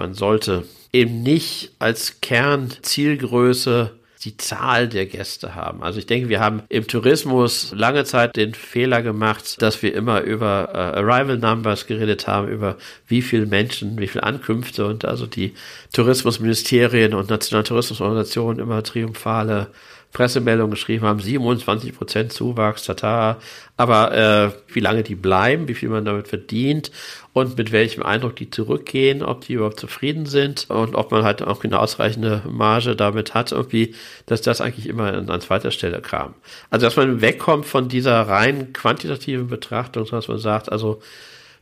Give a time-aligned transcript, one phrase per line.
[0.00, 0.64] man sollte
[0.94, 3.90] eben nicht als Kernzielgröße
[4.24, 5.82] die Zahl der Gäste haben.
[5.82, 10.22] Also ich denke, wir haben im Tourismus lange Zeit den Fehler gemacht, dass wir immer
[10.22, 12.76] über äh, Arrival Numbers geredet haben, über
[13.08, 15.52] wie viele Menschen, wie viele Ankünfte und also die
[15.92, 19.68] Tourismusministerien und nationalen Tourismusorganisationen immer triumphale
[20.12, 23.38] Pressemeldungen geschrieben haben, 27 Prozent Zuwachs, tata.
[23.76, 26.90] Aber äh, wie lange die bleiben, wie viel man damit verdient
[27.32, 31.42] und mit welchem Eindruck die zurückgehen, ob die überhaupt zufrieden sind und ob man halt
[31.42, 33.94] auch eine ausreichende Marge damit hat, irgendwie,
[34.26, 36.34] dass das eigentlich immer an, zweiter Stelle kam.
[36.70, 41.00] Also dass man wegkommt von dieser rein quantitativen Betrachtung, dass man sagt, also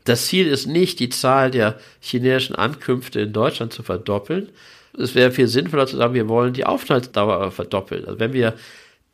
[0.05, 4.48] das Ziel ist nicht, die Zahl der chinesischen Ankünfte in Deutschland zu verdoppeln,
[4.98, 8.05] es wäre viel sinnvoller zu sagen, wir wollen die Aufenthaltsdauer verdoppeln.
[8.05, 8.55] Also wenn wir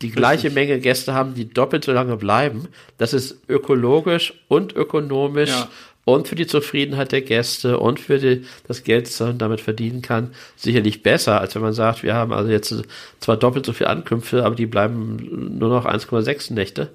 [0.03, 0.51] die gleiche.
[0.51, 5.69] Menge Gäste haben, die doppelt so lange bleiben, das ist ökologisch und ökonomisch ja.
[6.05, 10.03] und für die Zufriedenheit der Gäste und für die, das Geld, das man damit verdienen
[10.03, 12.75] kann, sicherlich besser, als wenn man sagt, wir haben also jetzt
[13.21, 16.91] zwar doppelt so viele Ankünfte, aber die bleiben nur noch 1,6 Nächte.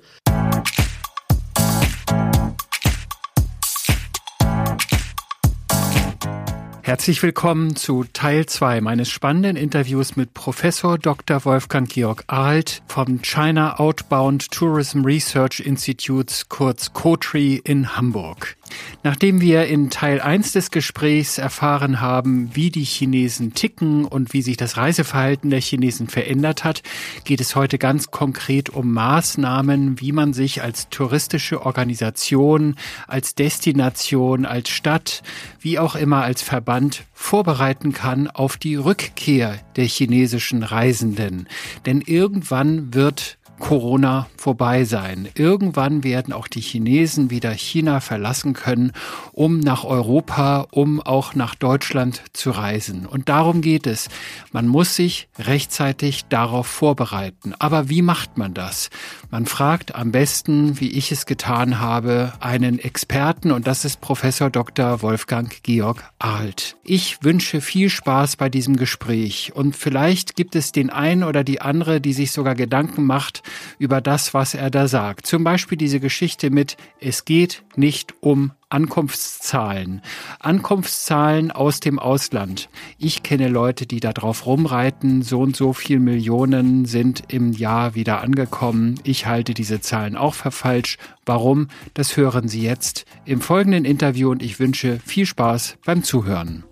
[6.89, 11.45] Herzlich willkommen zu Teil 2 meines spannenden Interviews mit Professor Dr.
[11.45, 18.57] Wolfgang Georg Arlt vom China Outbound Tourism Research Institutes, kurz COTRI in Hamburg.
[19.03, 24.41] Nachdem wir in Teil 1 des Gesprächs erfahren haben, wie die Chinesen ticken und wie
[24.41, 26.83] sich das Reiseverhalten der Chinesen verändert hat,
[27.23, 32.75] geht es heute ganz konkret um Maßnahmen, wie man sich als touristische Organisation,
[33.07, 35.23] als Destination, als Stadt,
[35.59, 41.47] wie auch immer als Verband vorbereiten kann auf die Rückkehr der chinesischen Reisenden.
[41.85, 45.27] Denn irgendwann wird Corona vorbei sein.
[45.35, 48.93] Irgendwann werden auch die Chinesen wieder China verlassen können,
[49.33, 53.05] um nach Europa, um auch nach Deutschland zu reisen.
[53.05, 54.09] Und darum geht es.
[54.51, 57.53] Man muss sich rechtzeitig darauf vorbereiten.
[57.59, 58.89] Aber wie macht man das?
[59.29, 64.49] Man fragt am besten, wie ich es getan habe, einen Experten und das ist Professor
[64.49, 65.01] Dr.
[65.01, 66.77] Wolfgang Georg Arlt.
[66.83, 71.61] Ich wünsche viel Spaß bei diesem Gespräch und vielleicht gibt es den einen oder die
[71.61, 73.43] andere, die sich sogar Gedanken macht,
[73.77, 75.25] über das, was er da sagt.
[75.25, 80.01] Zum Beispiel diese Geschichte mit, es geht nicht um Ankunftszahlen.
[80.39, 82.69] Ankunftszahlen aus dem Ausland.
[82.99, 85.23] Ich kenne Leute, die da drauf rumreiten.
[85.23, 88.99] So und so viel Millionen sind im Jahr wieder angekommen.
[89.03, 90.97] Ich halte diese Zahlen auch für falsch.
[91.25, 91.67] Warum?
[91.95, 96.63] Das hören Sie jetzt im folgenden Interview und ich wünsche viel Spaß beim Zuhören.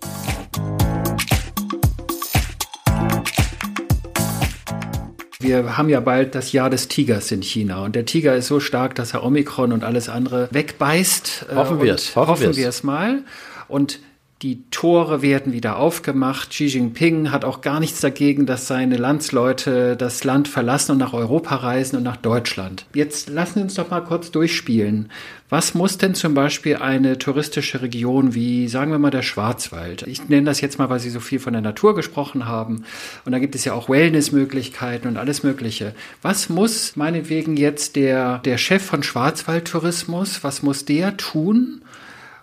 [5.40, 8.58] Wir haben ja bald das Jahr des Tigers in China und der Tiger ist so
[8.58, 11.46] stark, dass er Omikron und alles andere wegbeißt.
[11.54, 12.16] Hoffen wir es.
[12.16, 13.22] Hoffen, hoffen wir es mal.
[13.68, 14.00] Und
[14.42, 16.50] die Tore werden wieder aufgemacht.
[16.50, 21.12] Xi Jinping hat auch gar nichts dagegen, dass seine Landsleute das Land verlassen und nach
[21.12, 22.86] Europa reisen und nach Deutschland.
[22.94, 25.10] Jetzt lassen wir uns doch mal kurz durchspielen.
[25.48, 30.02] Was muss denn zum Beispiel eine touristische Region wie, sagen wir mal, der Schwarzwald?
[30.02, 32.84] Ich nenne das jetzt mal, weil Sie so viel von der Natur gesprochen haben.
[33.24, 35.94] Und da gibt es ja auch Wellnessmöglichkeiten und alles Mögliche.
[36.22, 41.82] Was muss meinetwegen jetzt der, der Chef von Schwarzwaldtourismus, was muss der tun?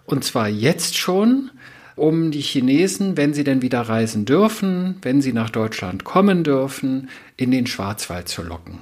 [0.06, 1.52] Und zwar jetzt schon,
[1.96, 7.10] um die Chinesen, wenn sie denn wieder reisen dürfen, wenn sie nach Deutschland kommen dürfen,
[7.38, 8.80] in den Schwarzwald zu locken?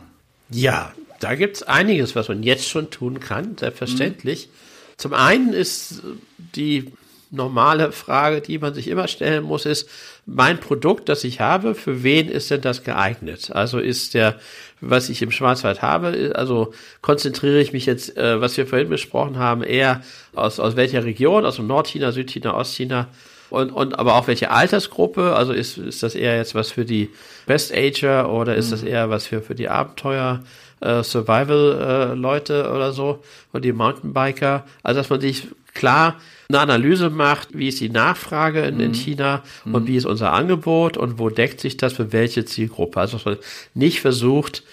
[0.50, 4.48] Ja, da gibt es einiges, was man jetzt schon tun kann, selbstverständlich.
[4.48, 4.98] Mhm.
[4.98, 6.02] Zum einen ist
[6.38, 6.92] die
[7.34, 9.90] normale Frage, die man sich immer stellen muss, ist,
[10.26, 13.52] mein Produkt, das ich habe, für wen ist denn das geeignet?
[13.52, 14.36] Also ist der,
[14.80, 19.38] was ich im Schwarzwald habe, also konzentriere ich mich jetzt, äh, was wir vorhin besprochen
[19.40, 20.02] haben, eher
[20.36, 23.08] aus, aus welcher Region, aus dem Nordchina, Südchina, Ostchina
[23.50, 27.10] und, und aber auch welche Altersgruppe, also ist, ist das eher jetzt was für die
[27.46, 28.72] Best Ager oder ist mhm.
[28.72, 30.44] das eher was für, für die Abenteuer,
[30.82, 36.16] äh, Survival-Leute äh, oder so und die Mountainbiker, also dass man sich klar
[36.50, 38.96] eine Analyse macht, wie ist die Nachfrage in, in mhm.
[38.96, 39.76] China mhm.
[39.76, 43.00] und wie ist unser Angebot und wo deckt sich das für welche Zielgruppe.
[43.00, 43.38] Also dass man
[43.74, 44.64] nicht versucht,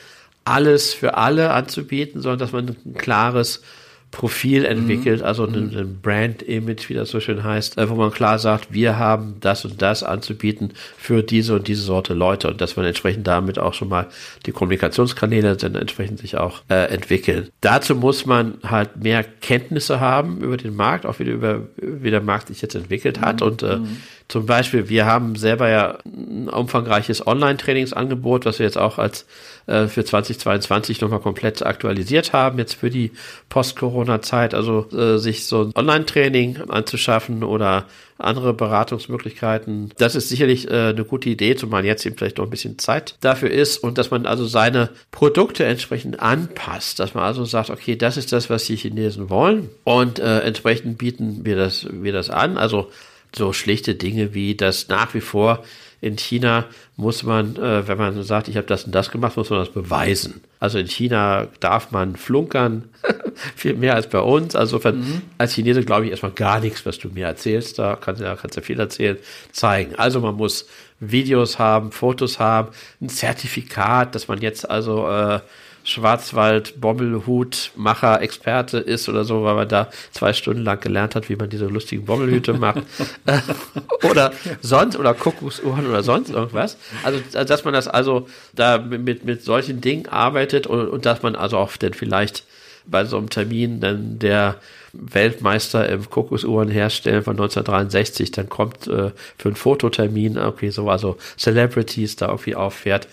[0.44, 3.62] alles für alle anzubieten, sondern dass man ein klares
[4.11, 5.27] Profil entwickelt, mhm.
[5.27, 5.77] also ein, mhm.
[5.77, 9.81] ein Brand-Image, wie das so schön heißt, wo man klar sagt, wir haben das und
[9.81, 13.89] das anzubieten für diese und diese Sorte Leute und dass man entsprechend damit auch schon
[13.89, 14.09] mal
[14.47, 17.51] die Kommunikationskanäle dann entsprechend sich auch äh, entwickeln.
[17.61, 22.23] Dazu muss man halt mehr Kenntnisse haben über den Markt, auch wieder über wie der
[22.23, 23.47] Markt sich jetzt entwickelt hat mhm.
[23.47, 23.97] und äh, mhm
[24.31, 29.27] Zum Beispiel, wir haben selber ja ein umfangreiches Online-Trainingsangebot, was wir jetzt auch als
[29.67, 33.11] äh, für 2022 nochmal komplett aktualisiert haben, jetzt für die
[33.49, 37.87] Post-Corona-Zeit, also äh, sich so ein Online-Training anzuschaffen oder
[38.19, 39.93] andere Beratungsmöglichkeiten.
[39.99, 43.17] Das ist sicherlich äh, eine gute Idee, zumal jetzt eben vielleicht noch ein bisschen Zeit
[43.23, 47.97] dafür ist und dass man also seine Produkte entsprechend anpasst, dass man also sagt, okay,
[47.97, 52.31] das ist das, was die Chinesen wollen und äh, entsprechend bieten wir das, wir das
[52.31, 52.56] an.
[52.56, 52.91] Also
[53.35, 55.65] so schlichte Dinge wie, dass nach wie vor
[56.00, 56.65] in China
[56.97, 59.69] muss man, äh, wenn man sagt, ich habe das und das gemacht, muss man das
[59.71, 60.41] beweisen.
[60.59, 62.88] Also in China darf man flunkern,
[63.56, 64.56] viel mehr als bei uns.
[64.56, 65.23] Also mhm.
[65.37, 67.79] als Chinese glaube ich erstmal gar nichts, was du mir erzählst.
[67.79, 69.19] Da kannst, da kannst du viel erzählen,
[69.53, 69.94] zeigen.
[69.97, 70.67] Also man muss
[71.00, 75.41] Videos haben, Fotos haben, ein Zertifikat, dass man jetzt also äh,
[75.85, 81.37] Schwarzwald Bommelhutmacher Experte ist oder so, weil man da zwei Stunden lang gelernt hat, wie
[81.37, 82.82] man diese lustigen Bommelhüte macht
[84.11, 86.77] oder sonst oder Kuckucksuhren oder sonst irgendwas.
[87.03, 91.37] Also dass man das also da mit mit solchen Dingen arbeitet und, und dass man
[91.37, 92.44] also auch dann vielleicht
[92.87, 94.56] bei so einem Termin dann der
[94.93, 101.17] Weltmeister im Kokossuhren herstellen von 1963, dann kommt äh, für einen Fototermin okay so also
[101.38, 103.06] Celebrities da irgendwie auffährt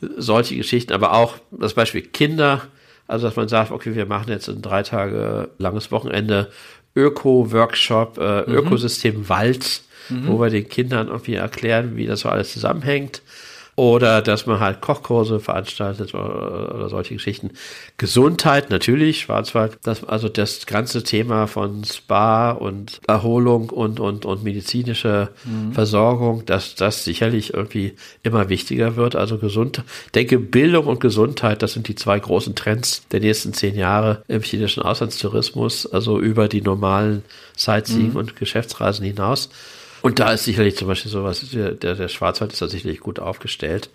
[0.00, 2.62] solche Geschichten, aber auch das Beispiel Kinder,
[3.06, 6.50] also dass man sagt, okay, wir machen jetzt ein drei Tage langes Wochenende
[6.94, 8.56] Öko-Workshop, äh, mhm.
[8.56, 10.28] Ökosystem Wald, mhm.
[10.28, 13.22] wo wir den Kindern irgendwie erklären, wie das so alles zusammenhängt.
[13.78, 17.52] Oder dass man halt Kochkurse veranstaltet oder, oder, solche Geschichten.
[17.96, 19.78] Gesundheit, natürlich, Schwarzwald.
[19.84, 25.74] Das, also das ganze Thema von Spa und Erholung und, und, und medizinische mhm.
[25.74, 27.94] Versorgung, dass das sicherlich irgendwie
[28.24, 29.14] immer wichtiger wird.
[29.14, 33.52] Also gesund, ich denke, Bildung und Gesundheit, das sind die zwei großen Trends der nächsten
[33.52, 37.22] zehn Jahre im chinesischen Auslandstourismus, also über die normalen
[37.56, 38.16] Sightseeing mhm.
[38.16, 39.50] und Geschäftsreisen hinaus.
[40.02, 43.90] Und da ist sicherlich zum Beispiel sowas, der, der Schwarzwald ist da sicherlich gut aufgestellt.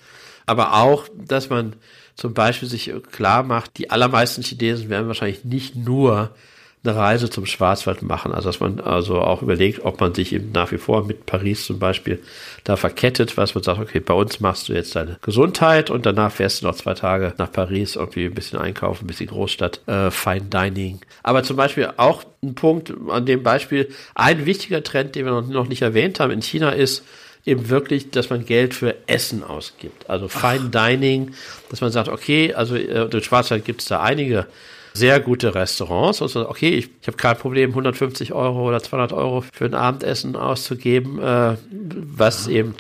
[0.46, 1.76] Aber auch, dass man
[2.16, 6.36] zum Beispiel sich klar macht, die allermeisten Chinesen werden wahrscheinlich nicht nur
[6.84, 8.34] eine Reise zum Schwarzwald machen.
[8.34, 11.66] Also dass man also auch überlegt, ob man sich eben nach wie vor mit Paris
[11.66, 12.22] zum Beispiel
[12.64, 16.32] da verkettet, was man sagt, okay, bei uns machst du jetzt deine Gesundheit und danach
[16.32, 20.12] fährst du noch zwei Tage nach Paris, irgendwie ein bisschen einkaufen, ein bisschen Großstadt, äh,
[20.12, 21.00] Fine Dining.
[21.24, 25.68] Aber zum Beispiel auch ein Punkt an dem Beispiel, ein wichtiger Trend, den wir noch
[25.70, 27.04] nicht erwähnt haben in China ist,
[27.46, 30.10] eben wirklich, dass man Geld für Essen ausgibt.
[30.10, 30.70] Also Fine.
[30.70, 31.34] Dining,
[31.70, 34.48] dass man sagt, okay, also äh, in Schwarzwald gibt es da einige
[34.94, 39.14] sehr gute Restaurants und so, okay, ich, ich habe kein Problem, 150 Euro oder 200
[39.14, 42.54] Euro für ein Abendessen auszugeben, äh, was ja.
[42.54, 42.76] eben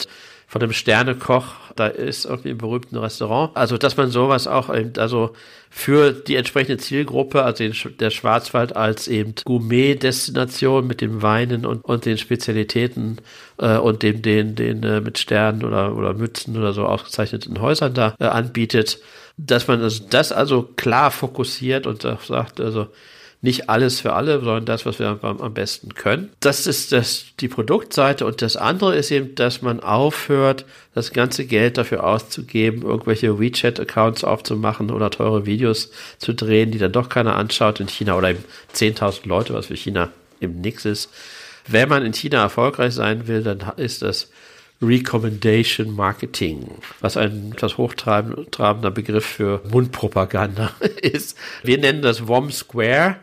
[0.53, 1.45] von einem Sternekoch,
[1.75, 3.57] da ist irgendwie im berühmten Restaurant.
[3.57, 5.33] Also, dass man sowas auch eben, also
[5.71, 11.83] für die entsprechende Zielgruppe, also den, der Schwarzwald als eben Gourmet-Destination mit den Weinen und,
[11.83, 13.17] und den Spezialitäten
[13.57, 17.95] äh, und dem, den, den äh, mit Sternen oder, oder Mützen oder so ausgezeichneten Häusern
[17.95, 18.99] da äh, anbietet
[19.37, 22.87] dass man also das also klar fokussiert und sagt, also
[23.43, 26.29] nicht alles für alle, sondern das, was wir am, besten können.
[26.39, 30.63] Das ist das, die Produktseite und das andere ist eben, dass man aufhört,
[30.95, 36.93] das ganze Geld dafür auszugeben, irgendwelche WeChat-Accounts aufzumachen oder teure Videos zu drehen, die dann
[36.93, 40.09] doch keiner anschaut in China oder eben 10.000 Leute, was für China
[40.39, 41.09] eben nichts ist.
[41.67, 44.29] Wenn man in China erfolgreich sein will, dann ist das
[44.83, 46.69] Recommendation Marketing,
[46.99, 50.71] was ein etwas hochtrabender Begriff für Mundpropaganda
[51.01, 51.37] ist.
[51.63, 53.17] Wir nennen das WOM Square,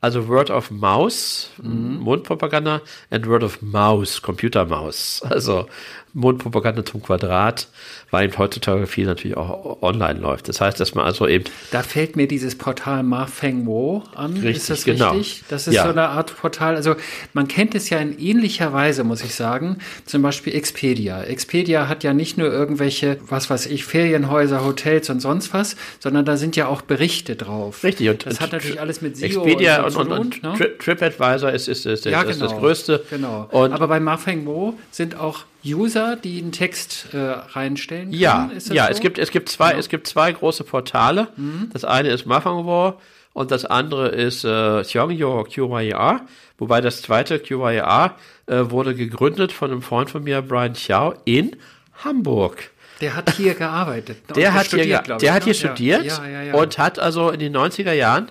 [0.00, 2.00] also Word of Mouse, mhm.
[2.00, 5.22] Mundpropaganda, and Word of Mouse, Computermaus.
[5.22, 5.66] Also
[6.14, 7.66] Mundpropaganda zum Quadrat,
[8.10, 10.48] weil eben heutzutage viel natürlich auch online läuft.
[10.48, 11.44] Das heißt, dass man also eben.
[11.72, 14.34] Da fällt mir dieses Portal Ma Feng Wo an.
[14.34, 15.10] Richtig, ist das genau.
[15.10, 15.44] richtig?
[15.48, 15.82] Das ist ja.
[15.82, 16.76] so eine Art Portal.
[16.76, 16.94] Also
[17.32, 19.78] man kennt es ja in ähnlicher Weise, muss ich sagen.
[20.06, 21.22] Zum Beispiel Expedia.
[21.24, 26.24] Expedia hat ja nicht nur irgendwelche, was weiß ich, Ferienhäuser, Hotels und sonst was, sondern
[26.24, 27.82] da sind ja auch Berichte drauf.
[27.82, 28.08] Richtig.
[28.08, 30.78] Und das hat natürlich alles mit SEO Expedia und, und, und, und ne?
[30.78, 33.04] TripAdvisor ist, ist, ist, ja, ist genau, das Größte.
[33.10, 33.48] Genau.
[33.50, 38.20] Und Aber bei Ma Feng Wo sind auch User, die einen Text äh, reinstellen können?
[38.20, 38.90] Ja, ja so?
[38.90, 39.80] es, gibt, es, gibt zwei, genau.
[39.80, 41.28] es gibt zwei große Portale.
[41.36, 41.70] Mhm.
[41.72, 43.00] Das eine ist Mafangwo
[43.32, 46.20] und das andere ist äh, Xiongyo QYA.
[46.58, 48.16] Wobei das zweite QYA
[48.46, 51.56] äh, wurde gegründet von einem Freund von mir, Brian Xiao, in
[52.04, 52.70] Hamburg.
[53.00, 54.18] Der hat hier gearbeitet.
[54.36, 55.44] Der, hat, studiert, hier, der ich, hat ne?
[55.44, 58.30] hier studiert ja, ja, ja, und hat also in den 90er Jahren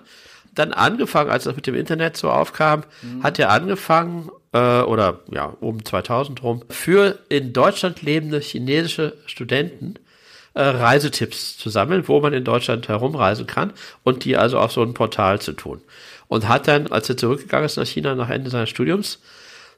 [0.56, 3.24] dann angefangen, als das mit dem Internet so aufkam, mhm.
[3.24, 9.96] hat er angefangen, äh, oder ja, um 2000 rum, für in Deutschland lebende chinesische Studenten
[10.54, 14.84] äh, Reisetipps zu sammeln, wo man in Deutschland herumreisen kann und die also auf so
[14.84, 15.82] ein Portal zu tun.
[16.28, 19.20] Und hat dann, als er zurückgegangen ist nach China nach Ende seines Studiums,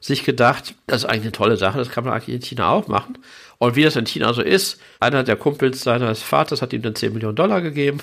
[0.00, 2.86] sich gedacht, das ist eigentlich eine tolle Sache, das kann man eigentlich in China auch
[2.86, 3.18] machen.
[3.58, 6.94] Und wie das in China so ist, einer der Kumpels seines Vaters hat ihm dann
[6.94, 7.98] 10 Millionen Dollar gegeben.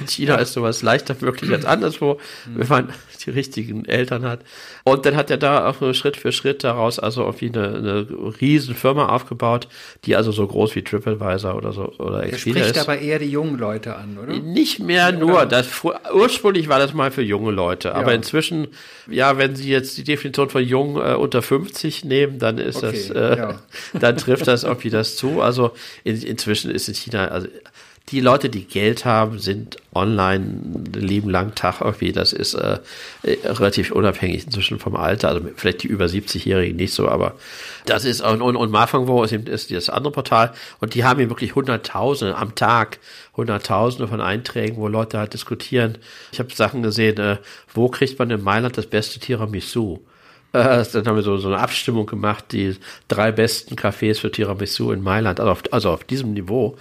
[0.00, 2.88] In China ist sowas leichter möglich als anderswo, wenn man
[3.24, 4.40] die richtigen Eltern hat.
[4.84, 8.06] Und dann hat er da auch Schritt für Schritt daraus also irgendwie eine, eine
[8.40, 9.68] riesen Firma aufgebaut,
[10.04, 12.82] die also so groß wie TripAdvisor oder so oder Expedia spricht ist.
[12.82, 14.32] aber eher die jungen Leute an, oder?
[14.38, 15.46] Nicht mehr nur.
[15.46, 15.68] Das,
[16.12, 18.16] ursprünglich war das mal für junge Leute, aber ja.
[18.16, 18.68] inzwischen,
[19.08, 23.08] ja, wenn Sie jetzt die Definition von jung äh, unter 50 nehmen, dann ist okay,
[23.08, 23.60] das, äh, ja.
[23.98, 25.40] dann trifft das irgendwie das zu.
[25.40, 25.72] Also
[26.04, 27.48] in, inzwischen ist in China, also
[28.08, 32.12] die Leute, die Geld haben, sind online den lieben langen Tag irgendwie.
[32.12, 32.78] Das ist äh,
[33.24, 35.28] relativ unabhängig inzwischen vom Alter.
[35.28, 37.36] Also vielleicht die über 70-Jährigen nicht so, aber
[37.86, 41.30] das ist und, und, und Marfangwo ist, ist das andere Portal und die haben hier
[41.30, 42.98] wirklich Hunderttausende am Tag,
[43.36, 45.98] Hunderttausende von Einträgen, wo Leute halt diskutieren.
[46.32, 47.36] Ich habe Sachen gesehen, äh,
[47.72, 50.00] wo kriegt man in Mailand das beste Tiramisu?
[50.52, 52.76] Äh, dann haben wir so, so eine Abstimmung gemacht, die
[53.08, 56.76] drei besten Cafés für Tiramisu in Mailand, also auf, also auf diesem Niveau.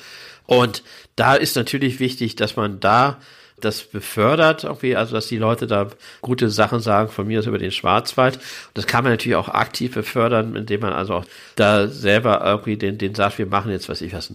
[0.51, 0.84] Und
[1.15, 3.22] da ist natürlich wichtig, dass man da
[3.62, 5.88] das befördert, irgendwie, also dass die Leute da
[6.20, 8.38] gute Sachen sagen von mir aus über den Schwarzwald.
[8.74, 12.98] Das kann man natürlich auch aktiv befördern, indem man also auch da selber irgendwie den,
[12.98, 14.34] den sagt, wir machen jetzt, was ich was,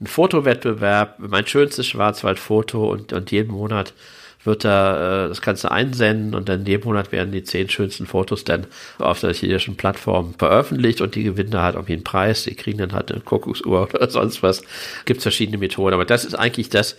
[0.00, 3.92] ein Fotowettbewerb, mein schönstes Schwarzwaldfoto und, und jeden Monat
[4.44, 8.44] wird da, äh, das du einsenden und dann jeden Monat werden die zehn schönsten Fotos
[8.44, 8.66] dann
[8.98, 12.78] auf der chinesischen Plattform veröffentlicht und die gewinnen da halt irgendwie einen Preis, die kriegen
[12.78, 14.62] dann halt eine Kuckucksuhr oder sonst was.
[15.04, 16.96] Gibt verschiedene Methoden, aber das ist eigentlich das,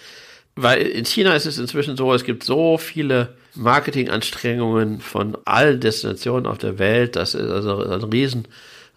[0.55, 6.45] weil in China ist es inzwischen so, es gibt so viele Marketinganstrengungen von allen Destinationen
[6.45, 8.47] auf der Welt, das ist also ein riesen,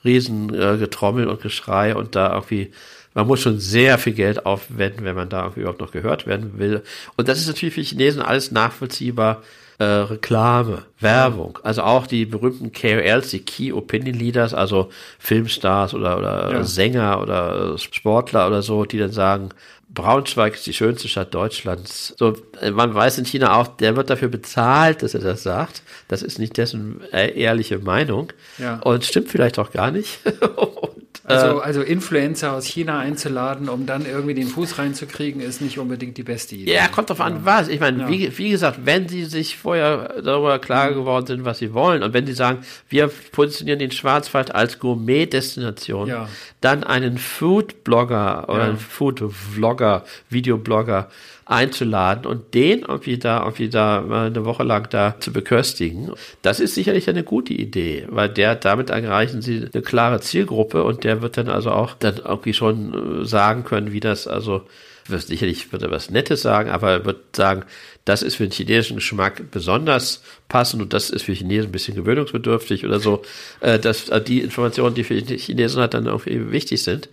[0.05, 2.73] riesen äh, Getrommel und Geschrei und da irgendwie
[3.15, 6.83] man muss schon sehr viel Geld aufwenden, wenn man da überhaupt noch gehört werden will.
[7.17, 9.43] Und das ist natürlich für Chinesen alles nachvollziehbar.
[9.79, 16.19] Äh, Reklame, Werbung, also auch die berühmten KOLs, die Key Opinion Leaders, also Filmstars oder,
[16.19, 16.63] oder ja.
[16.63, 19.49] Sänger oder Sportler oder so, die dann sagen,
[19.93, 22.15] Braunschweig ist die schönste Stadt Deutschlands.
[22.17, 22.37] So,
[22.73, 25.83] man weiß in China auch, der wird dafür bezahlt, dass er das sagt.
[26.09, 28.33] Das ist nicht dessen äh, ehrliche Meinung.
[28.59, 28.79] Ja.
[28.81, 30.21] Und stimmt vielleicht auch gar nicht.
[31.25, 35.79] Also, äh, also Influencer aus China einzuladen, um dann irgendwie den Fuß reinzukriegen, ist nicht
[35.79, 36.75] unbedingt die beste Idee.
[36.75, 37.41] Ja, kommt drauf an, ja.
[37.45, 37.69] was.
[37.69, 38.09] Ich meine, ja.
[38.09, 40.95] wie, wie gesagt, wenn sie sich vorher darüber klar mhm.
[40.95, 46.09] geworden sind, was sie wollen, und wenn sie sagen, wir positionieren den Schwarzwald als Gourmet-Destination,
[46.09, 46.29] ja.
[46.61, 51.09] dann einen Food-Blogger oder einen Food-Vlogger, Videoblogger
[51.45, 56.13] einzuladen und den irgendwie da, irgendwie da mal eine Woche lang da zu beköstigen.
[56.41, 61.05] Das ist sicherlich eine gute Idee, weil der, damit erreichen sie eine klare Zielgruppe und
[61.05, 64.63] der wird dann also auch dann irgendwie schon äh, sagen können, wie das also
[65.09, 67.65] wird sicherlich wird er was Nettes sagen, aber er wird sagen,
[68.05, 71.95] das ist für den chinesischen Geschmack besonders passend und das ist für Chinesen ein bisschen
[71.95, 73.23] gewöhnungsbedürftig oder so,
[73.61, 77.09] äh, dass äh, die Informationen, die für die Chinesen halt dann auch wichtig sind.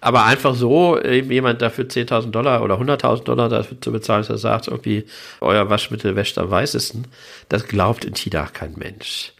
[0.00, 4.30] Aber einfach so eben jemand dafür 10.000 Dollar oder 100.000 Dollar dafür zu bezahlen, dass
[4.30, 5.04] er sagt, irgendwie,
[5.40, 7.06] euer Waschmittel wäscht am weißesten,
[7.48, 9.32] das glaubt in China kein Mensch.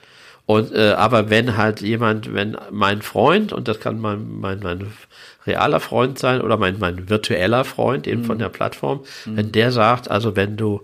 [0.46, 4.92] Und äh, aber wenn halt jemand, wenn mein Freund, und das kann mein, mein, mein
[5.46, 8.26] realer Freund sein oder mein, mein virtueller Freund eben mhm.
[8.26, 9.36] von der Plattform, mhm.
[9.36, 10.82] wenn der sagt, also wenn du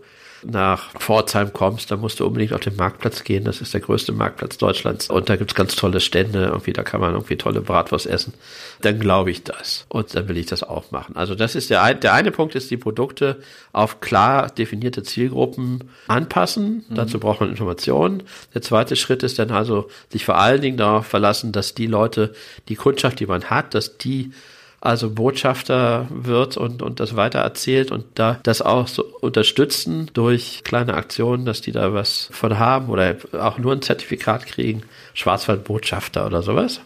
[0.51, 3.45] nach Pforzheim kommst, dann musst du unbedingt auf den Marktplatz gehen.
[3.45, 5.11] Das ist der größte Marktplatz Deutschlands.
[5.11, 6.47] Und da gibt's ganz tolle Stände.
[6.47, 8.33] Irgendwie, da kann man irgendwie tolle Bratwurst essen.
[8.81, 9.85] Dann glaube ich das.
[9.89, 11.17] Und dann will ich das auch machen.
[11.17, 15.85] Also das ist der, ein, der eine Punkt ist, die Produkte auf klar definierte Zielgruppen
[16.07, 16.87] anpassen.
[16.89, 16.95] Mhm.
[16.95, 18.23] Dazu braucht man Informationen.
[18.55, 22.33] Der zweite Schritt ist dann also, sich vor allen Dingen darauf verlassen, dass die Leute,
[22.69, 24.33] die Kundschaft, die man hat, dass die
[24.81, 30.63] also Botschafter wird und, und das weiter erzählt und da das auch so unterstützen durch
[30.63, 34.83] kleine Aktionen, dass die da was von haben oder auch nur ein Zertifikat kriegen,
[35.15, 36.81] Schwarzwaldbotschafter oder sowas.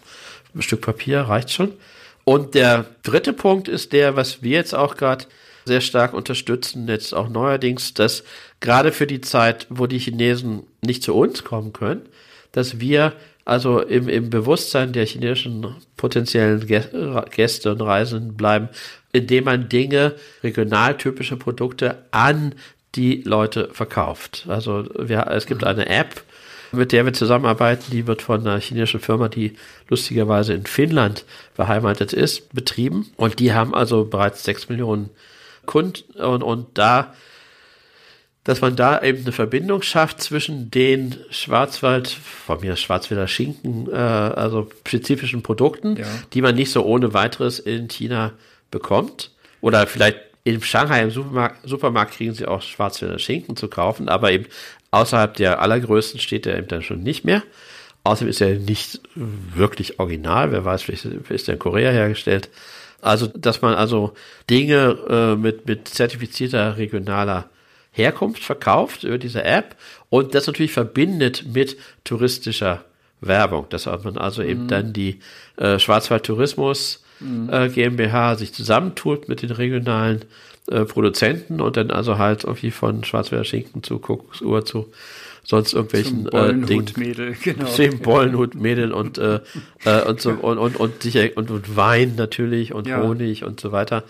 [0.54, 1.72] Ein Stück Papier reicht schon.
[2.24, 5.26] Und der dritte Punkt ist der, was wir jetzt auch gerade
[5.64, 8.24] sehr stark unterstützen, jetzt auch neuerdings, dass
[8.60, 12.02] gerade für die Zeit, wo die Chinesen nicht zu uns kommen können,
[12.52, 13.12] dass wir
[13.44, 18.68] also im, im Bewusstsein der chinesischen potenziellen Gäste und Reisenden bleiben,
[19.12, 22.54] indem man Dinge, regionaltypische Produkte an
[22.94, 24.44] die Leute verkauft.
[24.48, 26.22] Also wir, es gibt eine App,
[26.72, 29.56] mit der wir zusammenarbeiten, die wird von einer chinesischen Firma, die
[29.88, 33.10] lustigerweise in Finnland beheimatet ist, betrieben.
[33.16, 35.10] Und die haben also bereits sechs Millionen
[35.66, 37.14] Kunden und, und da
[38.44, 43.94] dass man da eben eine Verbindung schafft zwischen den Schwarzwald, von mir Schwarzwälder Schinken, äh,
[43.94, 46.06] also spezifischen Produkten, ja.
[46.32, 48.32] die man nicht so ohne weiteres in China
[48.70, 49.30] bekommt.
[49.60, 54.32] Oder vielleicht in Shanghai im Supermarkt, Supermarkt kriegen sie auch Schwarzwälder Schinken zu kaufen, aber
[54.32, 54.46] eben
[54.90, 57.44] außerhalb der allergrößten steht der eben dann schon nicht mehr.
[58.02, 60.50] Außerdem ist er nicht wirklich original.
[60.50, 62.50] Wer weiß, vielleicht ist er in Korea hergestellt.
[63.00, 64.14] Also, dass man also
[64.50, 67.48] Dinge äh, mit, mit zertifizierter regionaler
[67.92, 69.76] Herkunft verkauft über diese App
[70.10, 72.84] und das natürlich verbindet mit touristischer
[73.20, 73.66] Werbung.
[73.68, 74.48] Dass man also mhm.
[74.48, 75.20] eben dann die
[75.56, 77.48] äh, Schwarzwald Tourismus mhm.
[77.52, 80.24] äh, GmbH sich zusammentut mit den regionalen
[80.70, 84.90] äh, Produzenten und dann also halt irgendwie von Schwarzwälder Schinken zu Kuckucksuhr zu
[85.44, 87.36] sonst irgendwelchen äh, Dingen.
[87.42, 87.66] Genau.
[87.76, 89.40] Dem Bollenhutmädel und, äh,
[89.84, 93.02] äh, und, so, und, und, und, sicher, und, und Wein natürlich und ja.
[93.02, 94.04] Honig und so weiter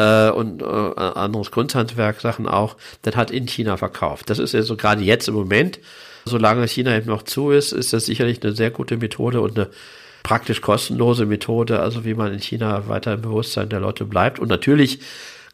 [0.00, 4.30] äh, und äh, anderes Kunsthandwerk Sachen auch, dann hat in China verkauft.
[4.30, 5.78] Das ist ja so gerade jetzt im Moment,
[6.24, 9.70] solange China eben noch zu ist, ist das sicherlich eine sehr gute Methode und eine
[10.22, 14.38] praktisch kostenlose Methode, also wie man in China weiter im Bewusstsein der Leute bleibt.
[14.38, 15.00] Und natürlich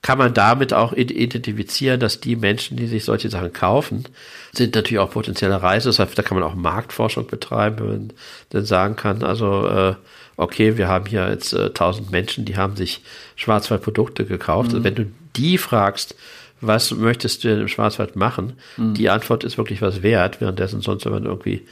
[0.03, 4.05] kann man damit auch identifizieren, dass die Menschen, die sich solche Sachen kaufen,
[4.53, 5.89] sind natürlich auch potenzielle Reise.
[5.89, 8.13] Das heißt, da kann man auch Marktforschung betreiben, wenn man
[8.51, 9.95] dann sagen kann, also äh,
[10.37, 13.03] okay, wir haben hier jetzt äh, 1000 Menschen, die haben sich
[13.37, 14.71] Schwarzwaldprodukte gekauft.
[14.71, 14.75] Mhm.
[14.77, 16.15] Also wenn du die fragst,
[16.61, 18.55] was möchtest du denn im Schwarzwald machen?
[18.77, 18.95] Mhm.
[18.95, 21.63] Die Antwort ist wirklich was wert, währenddessen sonst, wenn man irgendwie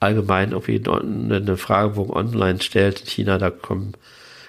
[0.00, 3.94] allgemein irgendwie eine Fragebogen online stellt in China, da kommen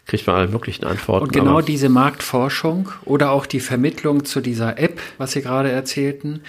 [0.05, 1.25] kriegt man alle möglichen Antworten.
[1.25, 6.41] Und genau diese Marktforschung oder auch die Vermittlung zu dieser App, was Sie gerade erzählten,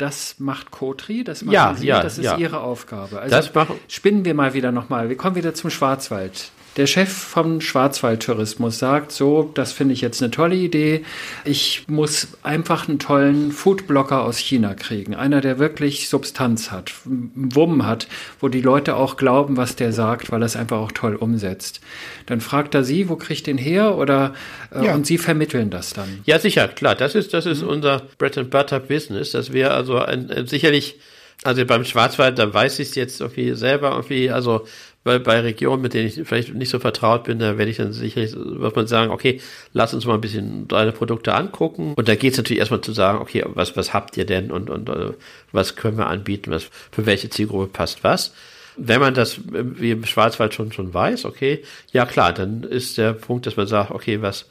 [0.00, 2.36] das macht Kotri, das machen ja, Sie, ja, das ist ja.
[2.36, 3.20] Ihre Aufgabe.
[3.20, 3.50] Also das
[3.88, 5.08] spinnen wir mal wieder nochmal.
[5.08, 6.50] Wir kommen wieder zum Schwarzwald.
[6.80, 11.04] Der Chef vom Schwarzwaldtourismus sagt so, das finde ich jetzt eine tolle Idee.
[11.44, 15.14] Ich muss einfach einen tollen Foodblocker aus China kriegen.
[15.14, 18.08] Einer, der wirklich Substanz hat, Wumm hat,
[18.40, 21.82] wo die Leute auch glauben, was der sagt, weil er es einfach auch toll umsetzt.
[22.24, 23.98] Dann fragt er sie, wo kriegt den her?
[23.98, 24.32] Oder,
[24.74, 24.94] äh, ja.
[24.94, 26.20] und sie vermitteln das dann.
[26.24, 26.94] Ja, sicher, klar.
[26.94, 27.68] Das ist, das ist mhm.
[27.68, 29.32] unser Bread and Butter Business.
[29.32, 30.98] Das wäre also ein, ein, sicherlich,
[31.44, 34.66] also beim Schwarzwald, da weiß ich es jetzt irgendwie selber irgendwie, also
[35.02, 37.92] bei, bei Regionen, mit denen ich vielleicht nicht so vertraut bin, da werde ich dann
[37.92, 39.40] sicherlich, wird man sagen, okay,
[39.72, 41.94] lass uns mal ein bisschen deine Produkte angucken.
[41.96, 44.68] Und da geht es natürlich erstmal zu sagen, okay, was, was habt ihr denn und,
[44.68, 45.14] und uh,
[45.52, 48.34] was können wir anbieten, was für welche Zielgruppe passt was.
[48.76, 53.14] Wenn man das wie im Schwarzwald schon, schon weiß, okay, ja klar, dann ist der
[53.14, 54.46] Punkt, dass man sagt, okay, was,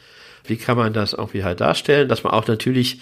[0.46, 3.00] wie kann man das irgendwie halt darstellen, dass man auch natürlich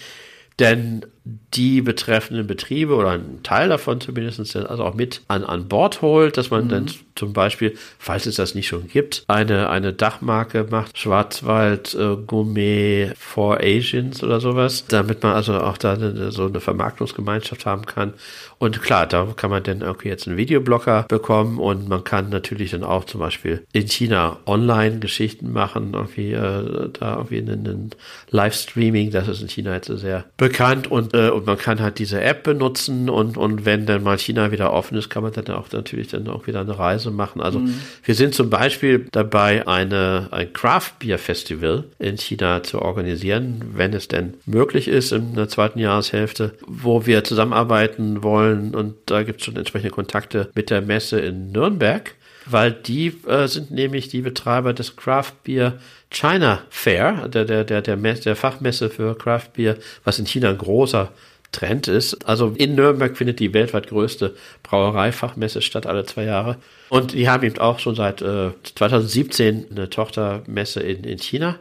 [0.58, 1.06] denn
[1.54, 6.36] die betreffenden Betriebe oder ein Teil davon zumindest also auch mit an, an Bord holt,
[6.36, 6.68] dass man mhm.
[6.68, 12.16] dann zum Beispiel, falls es das nicht schon gibt, eine, eine Dachmarke macht, Schwarzwald äh,
[12.16, 17.86] Gourmet for Asians oder sowas, damit man also auch da eine, so eine Vermarktungsgemeinschaft haben
[17.86, 18.14] kann.
[18.58, 22.70] Und klar, da kann man dann irgendwie jetzt einen Videoblogger bekommen und man kann natürlich
[22.70, 27.90] dann auch zum Beispiel in China Online-Geschichten machen, irgendwie äh, da irgendwie einen, einen
[28.30, 32.20] Livestreaming, das ist in China jetzt sehr bekannt und äh, und man kann halt diese
[32.20, 35.70] App benutzen und, und wenn dann mal China wieder offen ist, kann man dann auch
[35.72, 37.40] natürlich dann auch wieder eine Reise machen.
[37.40, 37.74] Also mhm.
[38.04, 43.92] wir sind zum Beispiel dabei, eine, ein Craft Beer Festival in China zu organisieren, wenn
[43.92, 49.40] es denn möglich ist in der zweiten Jahreshälfte, wo wir zusammenarbeiten wollen und da gibt
[49.40, 52.14] es schon entsprechende Kontakte mit der Messe in Nürnberg
[52.50, 55.78] weil die äh, sind nämlich die Betreiber des Craft Beer
[56.10, 60.58] China Fair, der, der, der, der, der Fachmesse für Craft Beer, was in China ein
[60.58, 61.10] großer
[61.52, 62.26] Trend ist.
[62.26, 66.56] Also in Nürnberg findet die weltweit größte Brauereifachmesse statt, alle zwei Jahre.
[66.90, 71.58] Und die haben eben auch schon seit äh, 2017 eine Tochtermesse in, in China.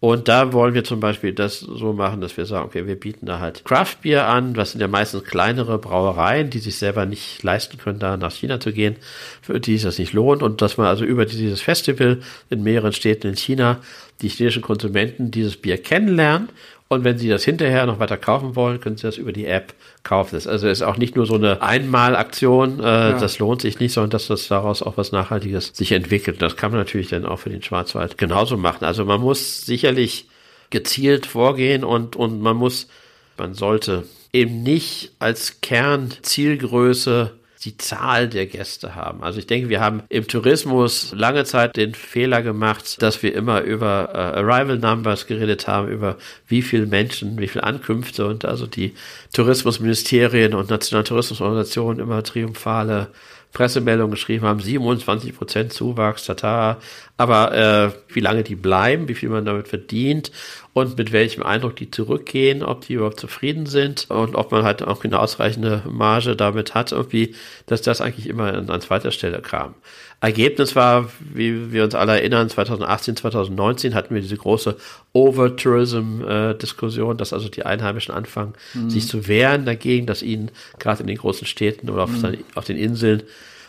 [0.00, 3.26] Und da wollen wir zum Beispiel das so machen, dass wir sagen, okay, wir bieten
[3.26, 4.54] da halt Craftbier an.
[4.54, 8.60] Das sind ja meistens kleinere Brauereien, die sich selber nicht leisten können, da nach China
[8.60, 8.94] zu gehen,
[9.42, 10.44] für die sich das nicht lohnt.
[10.44, 13.80] Und dass man also über dieses Festival in mehreren Städten in China
[14.22, 16.48] die chinesischen Konsumenten dieses Bier kennenlernen
[16.88, 19.74] und wenn Sie das hinterher noch weiter kaufen wollen, können Sie das über die App
[20.02, 20.36] kaufen.
[20.36, 23.18] Das also ist auch nicht nur so eine Einmalaktion, äh, ja.
[23.18, 26.40] das lohnt sich nicht, sondern dass das daraus auch was Nachhaltiges sich entwickelt.
[26.40, 28.84] Das kann man natürlich dann auch für den Schwarzwald genauso machen.
[28.84, 30.28] Also man muss sicherlich
[30.70, 32.88] gezielt vorgehen und, und man muss,
[33.36, 39.22] man sollte eben nicht als Kernzielgröße die Zahl der Gäste haben.
[39.22, 43.62] Also ich denke, wir haben im Tourismus lange Zeit den Fehler gemacht, dass wir immer
[43.62, 46.16] über äh, Arrival Numbers geredet haben, über
[46.46, 48.94] wie viele Menschen, wie viele Ankünfte und also die
[49.32, 53.08] Tourismusministerien und nationalen Tourismusorganisationen immer triumphale
[53.52, 56.78] Pressemeldungen geschrieben haben, 27 Prozent Zuwachs, tata.
[57.16, 60.30] Aber äh, wie lange die bleiben, wie viel man damit verdient
[60.72, 64.82] und mit welchem Eindruck die zurückgehen, ob die überhaupt zufrieden sind und ob man halt
[64.82, 67.34] auch eine ausreichende Marge damit hat, irgendwie,
[67.66, 69.74] dass das eigentlich immer an zweiter Stelle kam.
[70.20, 74.76] Ergebnis war, wie wir uns alle erinnern, 2018, 2019 hatten wir diese große
[75.12, 78.90] Over-Tourism-Diskussion, dass also die Einheimischen anfangen, mhm.
[78.90, 80.50] sich zu wehren dagegen, dass ihnen
[80.80, 82.38] gerade in den großen Städten oder auf, mhm.
[82.56, 83.22] auf den Inseln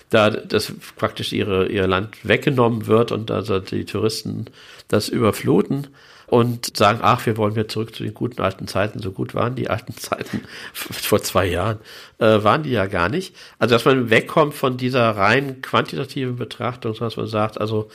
[0.10, 4.46] da das praktisch ihre, ihr Land weggenommen wird und also die Touristen
[4.88, 5.86] das überfluten
[6.30, 9.00] und sagen, ach, wir wollen wieder zurück zu den guten alten Zeiten.
[9.00, 11.80] So gut waren die alten Zeiten vor zwei Jahren,
[12.20, 13.36] äh, waren die ja gar nicht.
[13.58, 17.90] Also, dass man wegkommt von dieser rein quantitativen Betrachtung, dass man sagt, also,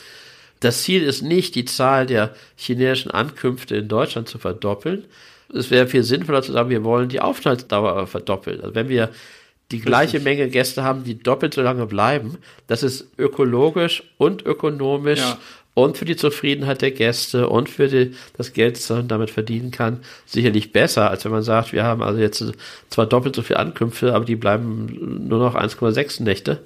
[0.60, 5.04] das Ziel ist nicht, die Zahl der chinesischen Ankünfte in Deutschland zu verdoppeln.
[5.52, 8.60] Es wäre viel sinnvoller zu sagen, wir wollen die Aufenthaltsdauer verdoppeln.
[8.62, 9.10] Also wenn wir
[9.70, 10.20] die gleiche.
[10.20, 15.38] Menge Gäste haben, die doppelt so lange bleiben, das ist ökologisch und ökonomisch ja
[15.74, 19.70] und für die Zufriedenheit der Gäste und für die, das Geld, das man damit verdienen
[19.70, 22.44] kann, sicherlich besser, als wenn man sagt, wir haben also jetzt
[22.88, 26.60] zwar doppelt so viele Ankünfte, aber die bleiben nur noch 1,6 Nächte.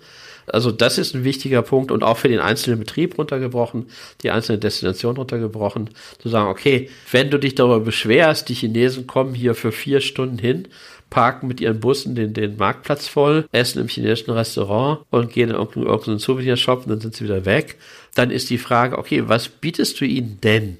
[0.47, 3.87] Also das ist ein wichtiger Punkt und auch für den einzelnen Betrieb runtergebrochen,
[4.23, 5.91] die einzelne Destination runtergebrochen,
[6.21, 10.39] zu sagen, okay, wenn du dich darüber beschwerst, die Chinesen kommen hier für vier Stunden
[10.39, 10.69] hin
[11.11, 15.57] parken mit ihren Bussen den, den Marktplatz voll, essen im chinesischen Restaurant und gehen in
[15.57, 17.77] irgendeinen, irgendeinen Souvenirshop und dann sind sie wieder weg.
[18.15, 20.79] Dann ist die Frage, okay, was bietest du ihnen denn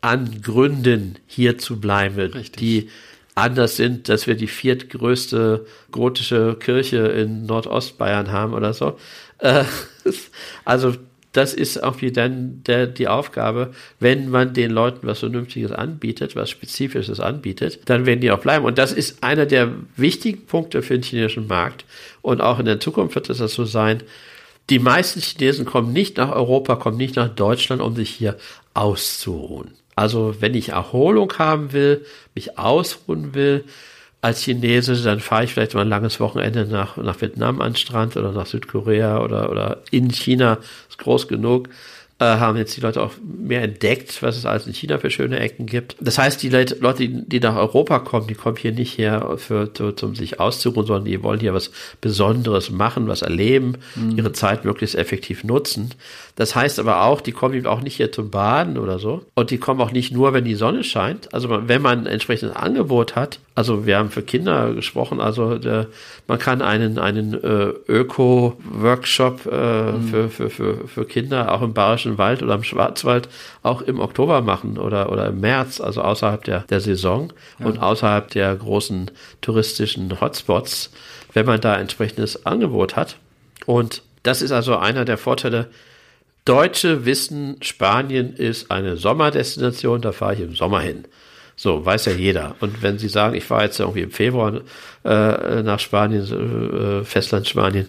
[0.00, 2.52] an Gründen, hier zu bleiben, Richtig.
[2.52, 2.88] die
[3.34, 8.98] anders sind, dass wir die viertgrößte gotische Kirche in Nordostbayern haben oder so.
[9.38, 9.64] Äh,
[10.64, 10.94] also
[11.38, 16.34] das ist auch wie dann der, die Aufgabe, wenn man den Leuten was Vernünftiges anbietet,
[16.34, 18.64] was Spezifisches anbietet, dann werden die auch bleiben.
[18.64, 21.84] Und das ist einer der wichtigen Punkte für den chinesischen Markt.
[22.22, 24.02] Und auch in der Zukunft wird es das so sein.
[24.68, 28.36] Die meisten Chinesen kommen nicht nach Europa, kommen nicht nach Deutschland, um sich hier
[28.74, 29.70] auszuruhen.
[29.94, 33.64] Also wenn ich Erholung haben will, mich ausruhen will,
[34.20, 37.76] als Chinese, dann fahre ich vielleicht mal ein langes Wochenende nach, nach Vietnam an den
[37.76, 41.68] Strand oder nach Südkorea oder, oder in China, ist groß genug
[42.20, 45.38] äh, haben jetzt die Leute auch mehr entdeckt, was es alles in China für schöne
[45.38, 45.96] Ecken gibt.
[46.00, 49.94] Das heißt, die Leute, die nach Europa kommen, die kommen hier nicht her, für, zu,
[50.02, 54.18] um sich auszuruhen, sondern die wollen hier was Besonderes machen, was erleben, mhm.
[54.18, 55.94] ihre Zeit möglichst effektiv nutzen.
[56.38, 59.24] Das heißt aber auch, die kommen eben auch nicht hier zum Baden oder so.
[59.34, 61.34] Und die kommen auch nicht nur, wenn die Sonne scheint.
[61.34, 65.88] Also wenn man ein entsprechendes Angebot hat, also wir haben für Kinder gesprochen, also der,
[66.28, 70.04] man kann einen, einen äh, Öko-Workshop äh, mhm.
[70.04, 73.28] für, für, für, für Kinder auch im Bayerischen Wald oder im Schwarzwald
[73.64, 77.66] auch im Oktober machen oder, oder im März, also außerhalb der, der Saison ja.
[77.66, 80.92] und außerhalb der großen touristischen Hotspots,
[81.32, 83.16] wenn man da entsprechendes Angebot hat.
[83.66, 85.66] Und das ist also einer der Vorteile,
[86.48, 91.04] Deutsche wissen, Spanien ist eine Sommerdestination, da fahre ich im Sommer hin.
[91.56, 92.56] So, weiß ja jeder.
[92.60, 94.62] Und wenn Sie sagen, ich fahre jetzt irgendwie im Februar
[95.04, 97.88] äh, nach Spanien, äh, Festland Spanien,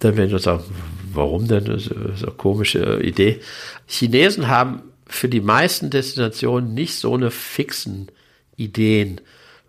[0.00, 0.64] dann werden wir sagen,
[1.12, 1.66] warum denn?
[1.66, 3.40] Das ist eine komische Idee.
[3.86, 8.08] Chinesen haben für die meisten Destinationen nicht so eine fixen
[8.56, 9.20] Ideen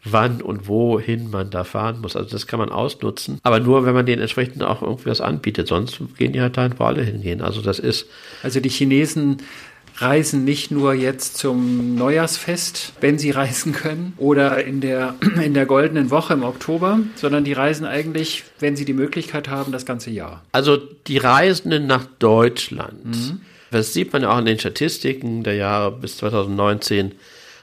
[0.03, 2.15] wann und wohin man da fahren muss.
[2.15, 5.67] Also das kann man ausnutzen, aber nur, wenn man den entsprechend auch irgendwie was anbietet.
[5.67, 7.41] Sonst gehen die halt dahin, wo alle hingehen.
[7.41, 8.07] Also das ist.
[8.43, 9.37] Also die Chinesen
[9.97, 15.65] reisen nicht nur jetzt zum Neujahrsfest, wenn sie reisen können, oder in der, in der
[15.65, 20.09] goldenen Woche im Oktober, sondern die reisen eigentlich, wenn sie die Möglichkeit haben, das ganze
[20.09, 20.43] Jahr.
[20.51, 23.05] Also die Reisenden nach Deutschland.
[23.05, 23.41] Mhm.
[23.69, 27.13] Das sieht man ja auch in den Statistiken der Jahre bis 2019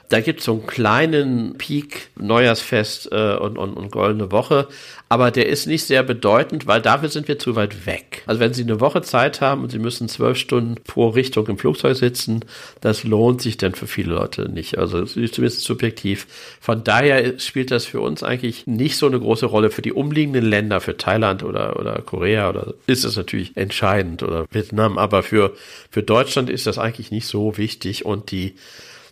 [0.09, 4.67] da gibt es so einen kleinen Peak, Neujahrsfest äh, und, und, und Goldene Woche,
[5.07, 8.23] aber der ist nicht sehr bedeutend, weil dafür sind wir zu weit weg.
[8.25, 11.59] Also wenn Sie eine Woche Zeit haben und Sie müssen zwölf Stunden pro Richtung im
[11.59, 12.43] Flugzeug sitzen,
[12.81, 14.79] das lohnt sich dann für viele Leute nicht.
[14.79, 16.27] Also zumindest subjektiv.
[16.59, 19.69] Von daher spielt das für uns eigentlich nicht so eine große Rolle.
[19.69, 24.45] Für die umliegenden Länder, für Thailand oder, oder Korea oder ist es natürlich entscheidend oder
[24.51, 25.53] Vietnam, aber für,
[25.91, 28.55] für Deutschland ist das eigentlich nicht so wichtig und die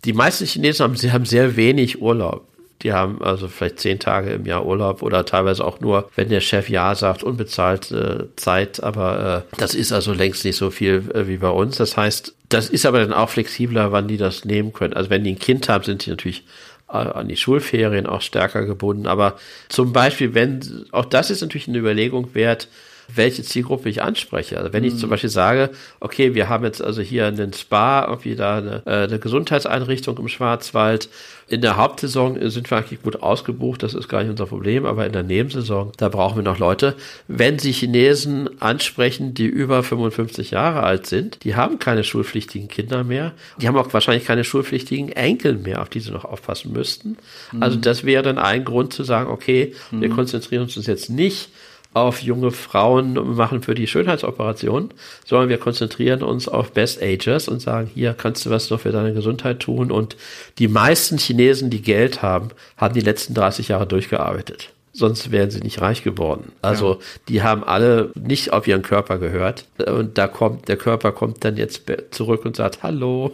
[0.04, 2.46] die meisten Chinesen haben, sie haben sehr wenig Urlaub.
[2.82, 6.40] Die haben also vielleicht zehn Tage im Jahr Urlaub oder teilweise auch nur, wenn der
[6.40, 8.82] Chef Ja sagt, unbezahlte äh, Zeit.
[8.82, 11.76] Aber äh, das ist also längst nicht so viel äh, wie bei uns.
[11.76, 14.94] Das heißt, das ist aber dann auch flexibler, wann die das nehmen können.
[14.94, 16.44] Also wenn die ein Kind haben, sind die natürlich
[16.88, 19.08] äh, an die Schulferien auch stärker gebunden.
[19.08, 22.68] Aber zum Beispiel, wenn, auch das ist natürlich eine Überlegung wert,
[23.14, 24.58] welche Zielgruppe ich anspreche.
[24.58, 25.12] Also wenn ich zum mhm.
[25.12, 29.18] Beispiel sage, okay, wir haben jetzt also hier einen Spa, irgendwie da eine, äh, eine
[29.18, 31.08] Gesundheitseinrichtung im Schwarzwald.
[31.48, 35.06] In der Hauptsaison sind wir eigentlich gut ausgebucht, das ist gar nicht unser Problem, aber
[35.06, 36.94] in der Nebensaison, da brauchen wir noch Leute.
[37.26, 43.02] Wenn Sie Chinesen ansprechen, die über 55 Jahre alt sind, die haben keine schulpflichtigen Kinder
[43.02, 47.16] mehr, die haben auch wahrscheinlich keine schulpflichtigen Enkel mehr, auf die sie noch aufpassen müssten.
[47.52, 47.62] Mhm.
[47.62, 50.14] Also das wäre dann ein Grund zu sagen, okay, wir mhm.
[50.14, 51.48] konzentrieren uns jetzt nicht
[51.94, 54.90] auf junge Frauen machen für die Schönheitsoperation,
[55.24, 58.92] sondern wir konzentrieren uns auf Best Agers und sagen, hier kannst du was noch für
[58.92, 59.90] deine Gesundheit tun.
[59.90, 60.16] Und
[60.58, 64.70] die meisten Chinesen, die Geld haben, haben die letzten 30 Jahre durchgearbeitet.
[64.92, 66.52] sonst wären sie nicht reich geworden.
[66.60, 66.98] Also ja.
[67.28, 69.66] die haben alle nicht auf ihren Körper gehört.
[69.86, 73.32] Und da kommt, der Körper kommt dann jetzt zurück und sagt, hallo,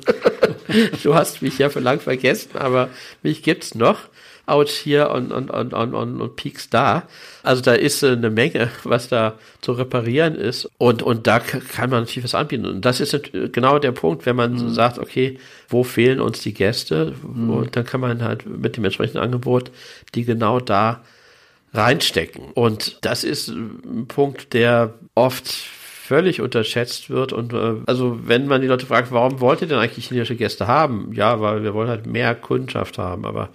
[1.02, 2.88] du hast mich ja für lang vergessen, aber
[3.22, 3.98] mich gibt's noch.
[4.46, 7.04] Out hier und, und, und, und, und, und Peaks da.
[7.42, 10.70] Also da ist eine Menge, was da zu reparieren ist.
[10.78, 12.66] Und, und da kann man natürlich was anbieten.
[12.66, 14.70] Und das ist genau der Punkt, wenn man mhm.
[14.70, 17.14] sagt, okay, wo fehlen uns die Gäste?
[17.22, 17.50] Mhm.
[17.50, 19.70] Und dann kann man halt mit dem entsprechenden Angebot
[20.14, 21.02] die genau da
[21.72, 22.44] reinstecken.
[22.54, 25.48] Und das ist ein Punkt, der oft
[26.04, 27.32] völlig unterschätzt wird.
[27.32, 30.66] Und äh, also wenn man die Leute fragt, warum wollt ihr denn eigentlich chinesische Gäste
[30.66, 31.12] haben?
[31.12, 33.24] Ja, weil wir wollen halt mehr Kundschaft haben.
[33.24, 33.48] Aber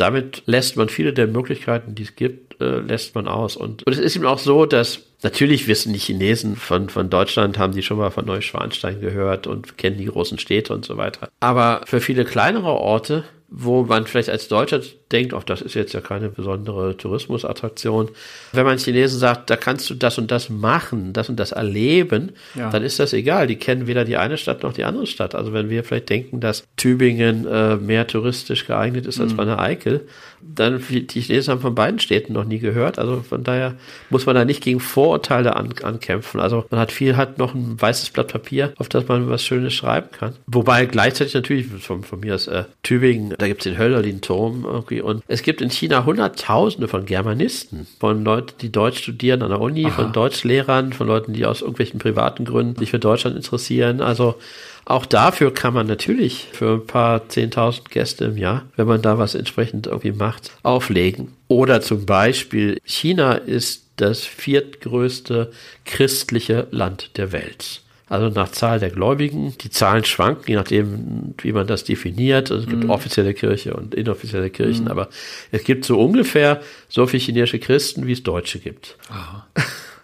[0.00, 3.56] damit lässt man viele der Möglichkeiten, die es gibt, äh, lässt man aus.
[3.56, 7.58] Und, und es ist eben auch so, dass natürlich wissen die Chinesen von, von Deutschland,
[7.58, 11.28] haben die schon mal von Neuschwanstein gehört und kennen die großen Städte und so weiter.
[11.40, 14.80] Aber für viele kleinere Orte wo man vielleicht als Deutscher
[15.12, 18.10] denkt, auch das ist jetzt ja keine besondere Tourismusattraktion.
[18.52, 22.32] Wenn man Chinesen sagt, da kannst du das und das machen, das und das erleben,
[22.54, 22.70] ja.
[22.70, 23.46] dann ist das egal.
[23.46, 25.34] Die kennen weder die eine Stadt noch die andere Stadt.
[25.34, 29.38] Also wenn wir vielleicht denken, dass Tübingen äh, mehr touristisch geeignet ist als mhm.
[29.38, 30.06] Wanne Eickel,
[30.40, 32.98] dann die Chinesen haben von beiden Städten noch nie gehört.
[32.98, 33.74] Also von daher
[34.08, 36.40] muss man da nicht gegen Vorurteile an, ankämpfen.
[36.40, 39.74] Also man hat viel, hat noch ein weißes Blatt Papier, auf das man was Schönes
[39.74, 40.34] schreiben kann.
[40.46, 44.99] Wobei gleichzeitig natürlich von, von mir aus äh, Tübingen da gibt es den Hölderlin-Turm irgendwie.
[45.02, 49.60] Und es gibt in China Hunderttausende von Germanisten, von Leuten, die Deutsch studieren an der
[49.60, 49.90] Uni, Aha.
[49.92, 54.00] von Deutschlehrern, von Leuten, die aus irgendwelchen privaten Gründen sich für Deutschland interessieren.
[54.00, 54.36] Also
[54.84, 59.18] auch dafür kann man natürlich für ein paar zehntausend Gäste im Jahr, wenn man da
[59.18, 61.32] was entsprechend irgendwie macht, auflegen.
[61.48, 65.52] Oder zum Beispiel China ist das viertgrößte
[65.84, 69.54] christliche Land der Welt also nach Zahl der Gläubigen.
[69.58, 72.50] Die Zahlen schwanken, je nachdem, wie man das definiert.
[72.50, 72.90] Also es gibt mhm.
[72.90, 74.90] offizielle Kirche und inoffizielle Kirchen, mhm.
[74.90, 75.08] aber
[75.52, 78.96] es gibt so ungefähr so viele chinesische Christen, wie es Deutsche gibt.
[79.08, 79.46] Aha.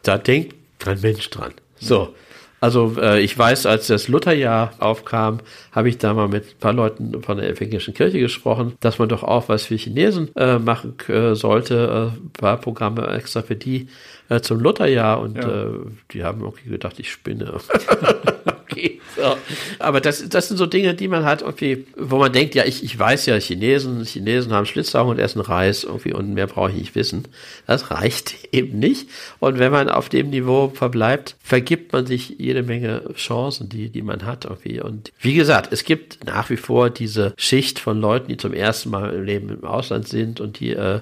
[0.04, 1.52] Da denkt kein Mensch dran.
[1.80, 2.14] So.
[2.60, 5.40] Also äh, ich weiß, als das Lutherjahr aufkam,
[5.72, 9.08] habe ich da mal mit ein paar Leuten von der evangelischen Kirche gesprochen, dass man
[9.08, 13.56] doch auch was für Chinesen äh, machen äh, sollte, äh, ein paar Programme extra für
[13.56, 13.88] die
[14.28, 15.64] äh, zum Lutherjahr und ja.
[15.64, 15.70] äh,
[16.12, 17.52] die haben irgendwie gedacht, ich spinne.
[18.76, 19.36] okay, so.
[19.78, 22.84] Aber das, das sind so Dinge, die man hat, irgendwie, wo man denkt, ja, ich,
[22.84, 26.76] ich weiß ja, Chinesen, Chinesen haben Schlitzaugen und essen Reis irgendwie und mehr brauche ich
[26.76, 27.26] nicht wissen.
[27.66, 29.08] Das reicht eben nicht.
[29.38, 34.02] Und wenn man auf dem Niveau verbleibt, vergibt man sich jede Menge Chancen, die, die
[34.02, 34.80] man hat irgendwie.
[34.80, 38.90] Und wie gesagt, es gibt nach wie vor diese Schicht von Leuten, die zum ersten
[38.90, 41.00] Mal im Leben im Ausland sind und die äh,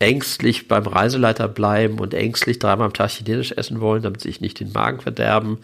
[0.00, 4.58] ängstlich beim Reiseleiter bleiben und ängstlich dreimal am Tag Chinesisch essen wollen, damit sich nicht
[4.58, 5.58] den Magen verderben.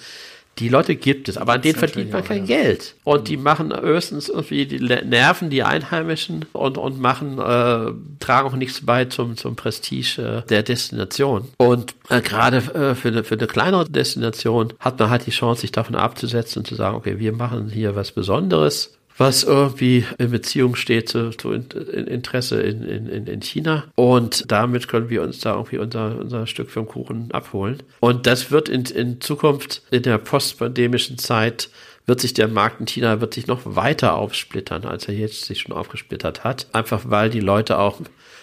[0.58, 2.56] Die Leute gibt es, aber an denen verdient man kein ja.
[2.56, 2.94] Geld.
[3.04, 3.24] Und mhm.
[3.24, 8.84] die machen höchstens irgendwie, die nerven die Einheimischen und, und machen, äh, tragen auch nichts
[8.84, 11.48] bei zum, zum Prestige äh, der Destination.
[11.58, 15.60] Und äh, gerade äh, für, eine, für eine kleinere Destination hat man halt die Chance,
[15.60, 20.30] sich davon abzusetzen und zu sagen, okay, wir machen hier was Besonderes was irgendwie in
[20.30, 23.84] Beziehung steht zu, zu Interesse in, in, in China.
[23.94, 27.82] Und damit können wir uns da irgendwie unser, unser Stück vom Kuchen abholen.
[28.00, 31.70] Und das wird in, in Zukunft in der postpandemischen Zeit
[32.06, 35.60] wird sich der Markt in China wird sich noch weiter aufsplittern, als er jetzt sich
[35.60, 36.68] schon aufgesplittert hat.
[36.72, 38.00] Einfach weil die Leute auch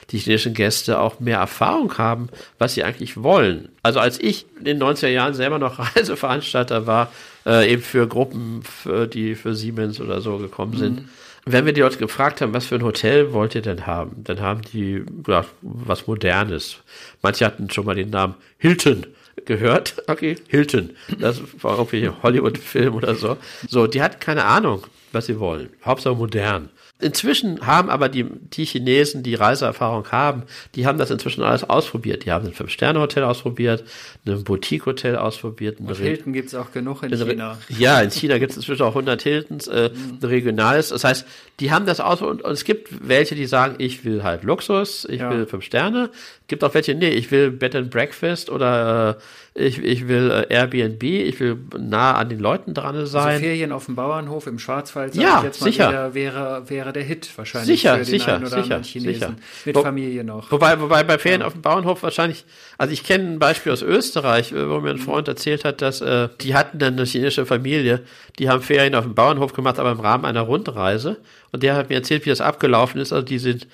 [0.10, 2.28] die chinesischen Gäste auch mehr Erfahrung haben,
[2.60, 3.70] was sie eigentlich wollen.
[3.82, 7.12] Also als ich in den 90er Jahren selber noch Reiseveranstalter war,
[7.46, 11.10] äh, eben für Gruppen, für, die für Siemens oder so gekommen sind, mhm.
[11.46, 14.42] wenn wir die Leute gefragt haben, was für ein Hotel wollt ihr denn haben, dann
[14.42, 16.78] haben die gesagt, was Modernes.
[17.22, 19.06] Manche hatten schon mal den Namen Hilton
[19.46, 19.96] gehört.
[20.08, 20.92] Okay, Hilton.
[21.20, 23.38] Das war irgendwie ein Hollywood-Film oder so.
[23.68, 25.70] So, die hatten keine Ahnung, was sie wollen.
[25.84, 26.70] Hauptsache modern.
[27.04, 30.44] Inzwischen haben aber die, die Chinesen, die Reiseerfahrung haben,
[30.76, 32.26] die haben das inzwischen alles ausprobiert.
[32.26, 33.84] Die haben ein Fünf-Sterne-Hotel ausprobiert,
[34.26, 35.80] ein Boutique-Hotel ausprobiert.
[35.80, 37.58] Und Hilton gibt es auch genug in China.
[37.70, 40.20] Ja, in China gibt es inzwischen auch 100 Hiltons, äh, mhm.
[40.22, 40.90] ein regionales.
[40.90, 41.26] Das heißt,
[41.60, 45.06] die haben das aus und, und, es gibt welche, die sagen, ich will halt Luxus,
[45.06, 45.30] ich ja.
[45.30, 46.10] will fünf Sterne.
[46.48, 49.18] Gibt auch welche, nee, ich will Bed and Breakfast oder
[49.56, 53.28] äh, ich, ich will äh, Airbnb, ich will nah an den Leuten dran also sein.
[53.28, 55.90] Also Ferien auf dem Bauernhof im Schwarzwald, ja, ich jetzt mal sicher.
[55.90, 57.80] Wieder, wäre, wäre der Hit wahrscheinlich.
[57.80, 59.14] Sicher, für den sicher, einen oder sicher, Chinesen.
[59.14, 59.36] sicher.
[59.66, 60.52] Mit Wo, Familie noch.
[60.52, 61.48] Wobei, wobei bei Ferien ja.
[61.48, 62.44] auf dem Bauernhof wahrscheinlich,
[62.78, 66.02] also ich kenne ein Beispiel aus Österreich, äh, wo mir ein Freund erzählt hat, dass
[66.02, 68.02] äh, die hatten dann eine chinesische Familie,
[68.40, 71.18] die haben Ferien auf dem Bauernhof gemacht, aber im Rahmen einer Rundreise.
[71.54, 73.14] Und der hat mir erzählt, wie das abgelaufen ist.
[73.14, 73.68] Also die sind,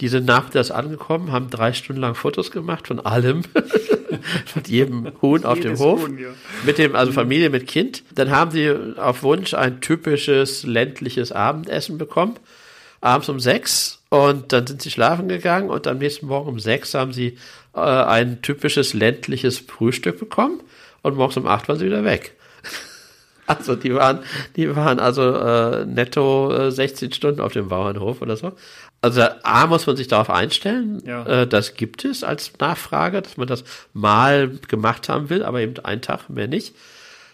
[0.00, 3.42] die sind nachmittags angekommen, haben drei Stunden lang Fotos gemacht von allem,
[4.46, 6.30] von jedem Huhn auf dem Hof, Huhn, ja.
[6.64, 8.02] mit dem, also Familie mit Kind.
[8.14, 12.36] Dann haben sie auf Wunsch ein typisches ländliches Abendessen bekommen,
[13.00, 16.94] abends um sechs Und dann sind sie schlafen gegangen und am nächsten Morgen um sechs
[16.94, 17.38] haben sie
[17.74, 20.60] äh, ein typisches ländliches Frühstück bekommen
[21.02, 22.34] und morgens um acht waren sie wieder weg.
[23.46, 24.20] Also die waren,
[24.56, 28.52] die waren also äh, netto äh, 16 Stunden auf dem Bauernhof oder so.
[29.04, 31.26] Also A muss man sich darauf einstellen, ja.
[31.26, 33.62] äh, das gibt es als Nachfrage, dass man das
[33.92, 36.74] mal gemacht haben will, aber eben einen Tag mehr nicht.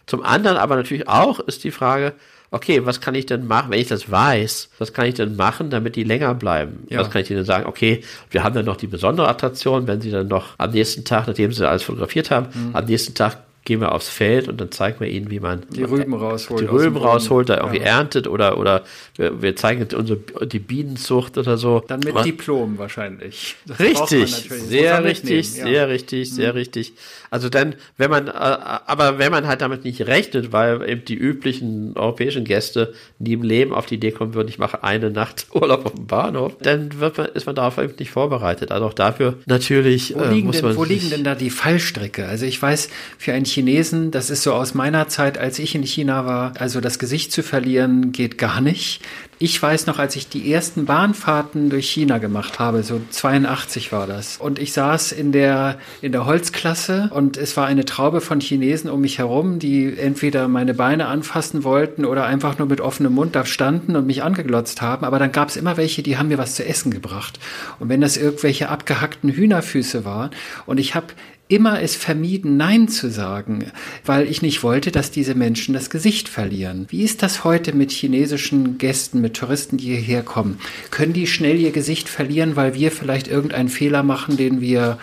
[0.07, 2.15] Zum anderen aber natürlich auch ist die Frage,
[2.51, 5.71] okay, was kann ich denn machen, wenn ich das weiß, was kann ich denn machen,
[5.71, 6.89] damit die länger bleiben?
[6.89, 6.99] Ja.
[6.99, 8.03] Was kann ich denen sagen, okay,
[8.33, 11.53] wir haben dann noch die besondere Attraktion, wenn sie dann noch am nächsten Tag, nachdem
[11.53, 12.75] sie alles fotografiert haben, mhm.
[12.75, 15.83] am nächsten Tag gehen wir aufs Feld und dann zeigen wir ihnen, wie man die
[15.83, 17.99] Rüben rausholt, die Rüben rausholt, da irgendwie ja.
[17.99, 18.85] erntet oder oder
[19.17, 21.83] wir, wir, zeigen unsere die Bienenzucht oder so.
[21.87, 23.57] Dann mit Aber, Diplom wahrscheinlich.
[23.67, 25.65] Das richtig, sehr richtig, ja.
[25.65, 26.59] sehr richtig, sehr mhm.
[26.59, 26.95] richtig.
[27.31, 31.15] Also dann, wenn man, äh, aber wenn man halt damit nicht rechnet, weil eben die
[31.15, 35.49] üblichen europäischen Gäste nie im Leben auf die Idee kommen würden, ich mache eine Nacht
[35.55, 38.73] Urlaub auf dem Bahnhof, dann wird man, ist man darauf eben nicht vorbereitet.
[38.73, 41.51] Also auch dafür natürlich wo liegen, äh, muss man denn, wo liegen denn da die
[41.51, 42.27] Fallstricke?
[42.27, 45.83] Also ich weiß, für einen Chinesen, das ist so aus meiner Zeit, als ich in
[45.83, 49.03] China war, also das Gesicht zu verlieren geht gar nicht.
[49.43, 54.07] Ich weiß noch, als ich die ersten Bahnfahrten durch China gemacht habe, so 82 war
[54.07, 54.37] das.
[54.37, 58.91] Und ich saß in der, in der Holzklasse und es war eine Traube von Chinesen
[58.91, 63.35] um mich herum, die entweder meine Beine anfassen wollten oder einfach nur mit offenem Mund
[63.35, 65.07] da standen und mich angeglotzt haben.
[65.07, 67.39] Aber dann gab es immer welche, die haben mir was zu essen gebracht.
[67.79, 70.33] Und wenn das irgendwelche abgehackten Hühnerfüße waren
[70.67, 71.07] und ich habe
[71.51, 73.67] immer es vermieden, Nein zu sagen,
[74.05, 76.87] weil ich nicht wollte, dass diese Menschen das Gesicht verlieren.
[76.89, 80.59] Wie ist das heute mit chinesischen Gästen, mit Touristen, die hierher kommen?
[80.91, 84.99] Können die schnell ihr Gesicht verlieren, weil wir vielleicht irgendeinen Fehler machen, den wir,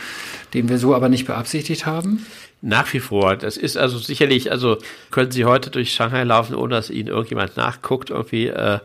[0.54, 2.26] den wir so aber nicht beabsichtigt haben?
[2.62, 3.36] Nach wie vor.
[3.36, 4.78] Das ist also sicherlich, also
[5.12, 8.48] können Sie heute durch Shanghai laufen, ohne dass Ihnen irgendjemand nachguckt irgendwie.
[8.48, 8.80] Äh,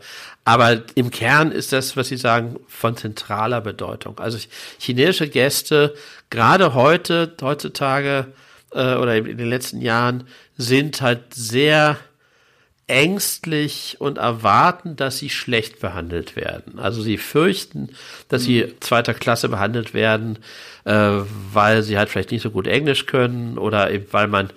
[0.45, 4.19] aber im Kern ist das, was Sie sagen, von zentraler Bedeutung.
[4.19, 4.37] Also
[4.77, 5.95] chinesische Gäste,
[6.29, 8.27] gerade heute, heutzutage
[8.73, 11.97] äh, oder in den letzten Jahren, sind halt sehr
[12.93, 16.77] ängstlich und erwarten, dass sie schlecht behandelt werden.
[16.77, 17.89] Also sie fürchten,
[18.29, 18.81] dass sie mhm.
[18.81, 20.37] zweiter Klasse behandelt werden,
[20.85, 24.51] äh, weil sie halt vielleicht nicht so gut Englisch können oder eben weil man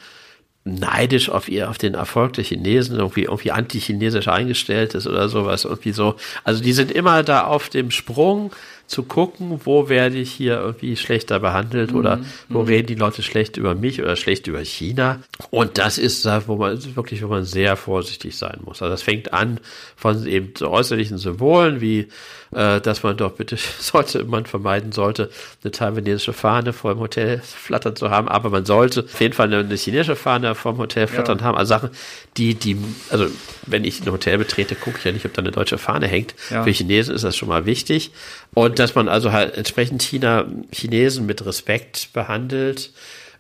[0.65, 5.65] neidisch auf ihr, auf den Erfolg der Chinesen, irgendwie, irgendwie anti-chinesisch eingestellt ist oder sowas,
[5.65, 6.17] irgendwie so.
[6.45, 8.51] Also die sind immer da auf dem Sprung,
[8.87, 11.99] zu gucken, wo werde ich hier irgendwie schlechter behandelt mhm.
[11.99, 12.69] oder wo mhm.
[12.69, 15.21] reden die Leute schlecht über mich oder schlecht über China.
[15.51, 18.83] Und das ist da, wo man wirklich, wo man sehr vorsichtig sein muss.
[18.83, 19.59] Also das fängt an
[19.97, 22.09] von eben äußerlichen Symbolen wie,
[22.53, 25.31] äh, dass man doch bitte sollte, man vermeiden sollte,
[25.65, 29.53] eine taiwanesische Fahne vor dem Hotel flattern zu haben, aber man sollte auf jeden Fall
[29.53, 31.45] eine, chinesische Fahne vor dem Hotel flattern ja.
[31.45, 31.57] haben.
[31.57, 31.91] Also Sachen,
[32.37, 32.77] die, die,
[33.11, 33.27] also
[33.67, 36.35] wenn ich ein Hotel betrete, gucke ich ja nicht, ob da eine deutsche Fahne hängt.
[36.51, 36.63] Ja.
[36.63, 38.13] Für Chinesen ist das schon mal wichtig.
[38.55, 42.91] Und dass man also halt entsprechend China, Chinesen mit Respekt behandelt.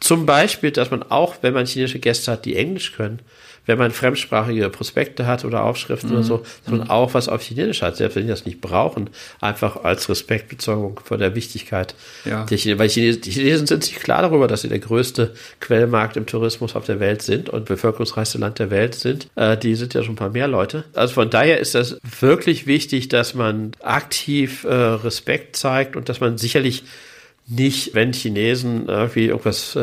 [0.01, 3.21] Zum Beispiel, dass man auch, wenn man chinesische Gäste hat, die Englisch können,
[3.67, 6.17] wenn man fremdsprachige Prospekte hat oder Aufschriften mhm.
[6.17, 6.91] oder so, man mhm.
[6.91, 11.19] auch was auf Chinesisch hat, selbst wenn die das nicht brauchen, einfach als Respektbezeugung vor
[11.19, 12.45] der Wichtigkeit ja.
[12.45, 12.79] der Chinesen.
[12.79, 16.77] Weil Chinesen, die Chinesen sind sich klar darüber, dass sie der größte Quellmarkt im Tourismus
[16.77, 19.29] auf der Welt sind und bevölkerungsreichste Land der Welt sind.
[19.35, 20.85] Äh, die sind ja schon ein paar mehr Leute.
[20.95, 26.21] Also von daher ist das wirklich wichtig, dass man aktiv äh, Respekt zeigt und dass
[26.21, 26.85] man sicherlich
[27.49, 29.81] nicht, wenn Chinesen irgendwie irgendwas äh,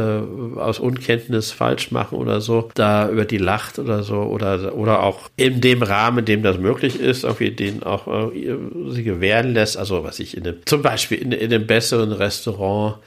[0.58, 5.30] aus Unkenntnis falsch machen oder so, da über die lacht oder so oder oder auch
[5.38, 8.58] in dem Rahmen, in dem das möglich ist, irgendwie den auch äh,
[8.89, 9.78] sie gewähren lässt.
[9.78, 12.97] Also was ich in dem, zum Beispiel in, in einem besseren Restaurant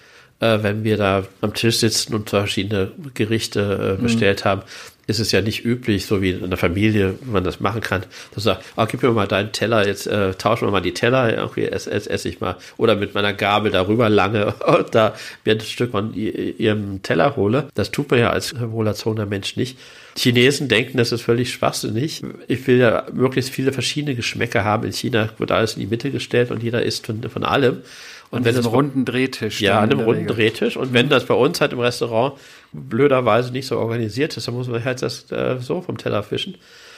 [0.41, 4.49] äh, wenn wir da am Tisch sitzen und verschiedene Gerichte äh, bestellt mhm.
[4.49, 4.63] haben,
[5.07, 8.03] ist es ja nicht üblich, so wie in der Familie, wenn man das machen kann,
[8.03, 10.95] dass du sagst, oh, gib mir mal deinen Teller, jetzt äh, tauschen wir mal die
[10.95, 12.57] Teller, irgendwie esse, esse, esse ich mal.
[12.77, 15.15] Oder mit meiner Gabel darüber lange und da
[15.45, 17.69] mir ein Stück von ihrem Teller hole.
[17.75, 19.79] Das tut man ja als wohlerzogener Mensch nicht.
[20.17, 22.23] Chinesen denken, das ist völlig schwachsinnig.
[22.49, 24.87] Ich will ja möglichst viele verschiedene Geschmäcker haben.
[24.87, 27.83] In China wird alles in die Mitte gestellt und jeder isst von, von allem.
[28.31, 29.61] Und wenn das runden Drehtisch.
[29.61, 30.37] Ja, an einem runden Regel.
[30.37, 30.77] Drehtisch.
[30.77, 32.35] Und wenn das bei uns halt im Restaurant
[32.73, 36.57] blöderweise nicht so organisiert ist, dann muss man halt das äh, so vom Teller fischen.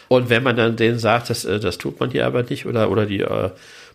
[0.09, 2.91] Und wenn man dann denen sagt, das, äh, das tut man hier aber nicht oder,
[2.91, 3.51] oder die äh,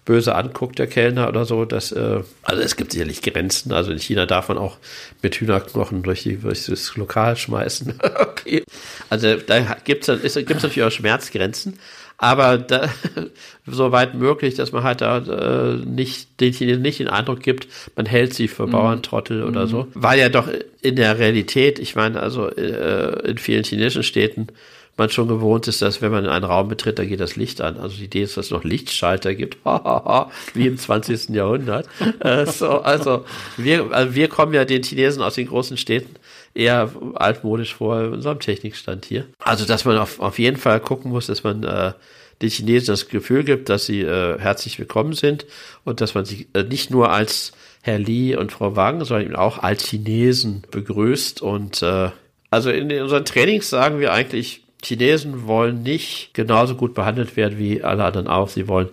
[0.06, 3.72] böse anguckt, der Kellner oder so, das, äh, also es gibt sicherlich Grenzen.
[3.72, 4.78] Also in China darf man auch
[5.22, 8.00] mit Hühnerknochen durch, die, durch das Lokal schmeißen.
[8.20, 8.64] okay.
[9.10, 11.80] Also da gibt es natürlich auch Schmerzgrenzen
[12.24, 12.90] aber da,
[13.68, 17.68] soweit möglich, dass man halt da äh, nicht den Chinesen nicht den Eindruck gibt,
[17.98, 18.72] man hält sie für mhm.
[18.72, 19.70] Bauerntrottel oder mhm.
[19.70, 19.88] so.
[19.94, 20.48] Weil ja doch
[20.82, 24.48] in der Realität, ich meine, also äh, in vielen chinesischen Städten
[24.96, 27.62] man schon gewohnt ist, dass wenn man in einen Raum betritt, da geht das Licht
[27.62, 27.78] an.
[27.78, 29.58] Also die Idee ist, dass es noch Lichtschalter gibt,
[30.54, 31.30] wie im 20.
[31.30, 31.88] Jahrhundert.
[32.20, 33.26] Äh, so, also
[33.58, 36.16] wir, also wir kommen ja den Chinesen aus den großen Städten
[36.54, 39.26] eher altmodisch vor unserem Technikstand hier.
[39.40, 41.94] Also dass man auf, auf jeden Fall gucken muss, dass man äh,
[42.42, 45.46] den Chinesen das Gefühl gibt, dass sie äh, herzlich willkommen sind
[45.84, 49.36] und dass man sie äh, nicht nur als Herr Li und Frau Wang, sondern eben
[49.36, 51.42] auch als Chinesen begrüßt.
[51.42, 52.10] Und äh,
[52.50, 57.58] also in, in unseren Trainings sagen wir eigentlich, Chinesen wollen nicht genauso gut behandelt werden
[57.58, 58.50] wie alle anderen auch.
[58.50, 58.90] Sie wollen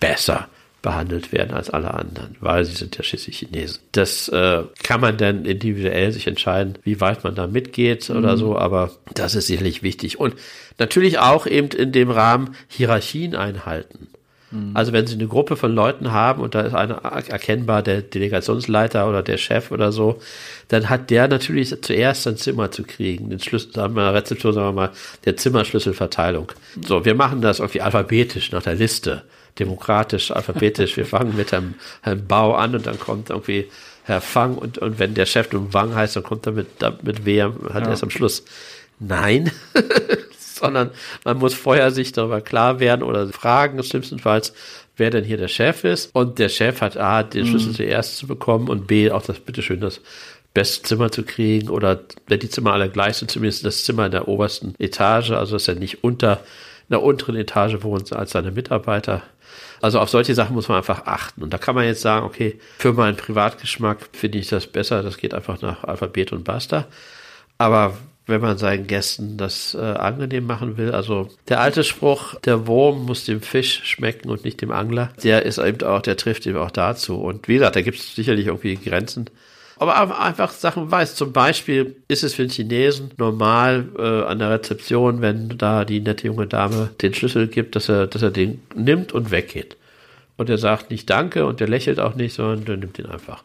[0.00, 0.48] besser
[0.82, 3.80] behandelt werden als alle anderen, weil sie sind ja schließlich Chinesen.
[3.92, 8.16] Das äh, kann man dann individuell sich entscheiden, wie weit man da mitgeht mhm.
[8.16, 10.18] oder so, aber das ist sicherlich wichtig.
[10.18, 10.34] Und
[10.78, 14.08] natürlich auch eben in dem Rahmen Hierarchien einhalten.
[14.52, 14.72] Mhm.
[14.74, 19.08] Also wenn Sie eine Gruppe von Leuten haben und da ist einer erkennbar der Delegationsleiter
[19.08, 20.20] oder der Chef oder so,
[20.68, 24.52] dann hat der natürlich zuerst sein Zimmer zu kriegen, den Schlüssel, sagen wir mal, Rezeption,
[24.52, 24.90] sagen wir mal,
[25.24, 26.52] der Zimmerschlüsselverteilung.
[26.86, 29.22] So, wir machen das irgendwie alphabetisch nach der Liste,
[29.58, 30.96] demokratisch, alphabetisch.
[30.96, 33.68] Wir fangen mit einem, einem Bau an und dann kommt irgendwie
[34.04, 36.68] Herr Fang und, und wenn der Chef nun Wang heißt, dann kommt er mit,
[37.02, 37.90] mit W, hat ja.
[37.90, 38.44] erst am Schluss.
[38.98, 39.50] Nein,
[40.38, 40.90] sondern
[41.24, 44.54] man muss vorher sich darüber klar werden oder fragen, schlimmstenfalls,
[44.96, 46.10] wer denn hier der Chef ist.
[46.14, 47.76] Und der Chef hat A, den Schlüssel mhm.
[47.76, 50.00] zuerst zu bekommen und B, auch das, bitteschön, das
[50.54, 54.12] beste Zimmer zu kriegen oder wenn die Zimmer alle gleich sind, zumindest das Zimmer in
[54.12, 56.40] der obersten Etage, also dass er nicht unter
[56.88, 59.22] in der unteren Etage wohnt als seine Mitarbeiter.
[59.82, 61.42] Also auf solche Sachen muss man einfach achten.
[61.42, 65.18] Und da kann man jetzt sagen, okay, für meinen Privatgeschmack finde ich das besser, das
[65.18, 66.86] geht einfach nach Alphabet und Basta.
[67.58, 67.94] Aber
[68.26, 70.92] wenn man seinen Gästen das äh, angenehm machen will.
[70.92, 75.44] Also der alte Spruch, der Wurm muss dem Fisch schmecken und nicht dem Angler, der
[75.44, 77.20] ist eben auch, der trifft eben auch dazu.
[77.20, 79.26] Und wie gesagt, da gibt es sicherlich irgendwie Grenzen.
[79.88, 81.14] Aber einfach Sachen weiß.
[81.14, 86.00] Zum Beispiel ist es für den Chinesen normal äh, an der Rezeption, wenn da die
[86.00, 89.76] nette junge Dame den Schlüssel gibt, dass er, dass er den nimmt und weggeht.
[90.36, 93.42] Und er sagt nicht Danke und der lächelt auch nicht, sondern der nimmt ihn einfach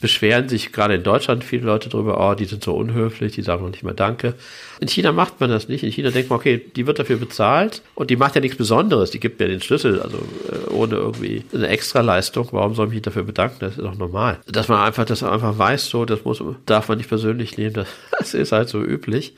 [0.00, 3.62] beschweren sich gerade in Deutschland viele Leute darüber, oh, die sind so unhöflich, die sagen
[3.62, 4.34] noch nicht mal Danke.
[4.80, 5.82] In China macht man das nicht.
[5.82, 9.10] In China denkt man, okay, die wird dafür bezahlt und die macht ja nichts Besonderes.
[9.10, 12.48] Die gibt mir den Schlüssel, also äh, ohne irgendwie eine Extraleistung.
[12.52, 13.56] Warum soll ich mich dafür bedanken?
[13.58, 14.38] Das ist doch normal.
[14.46, 17.74] Dass man einfach, dass man einfach weiß, so, das muss, darf man nicht persönlich nehmen.
[17.74, 17.88] Das,
[18.18, 19.34] das ist halt so üblich.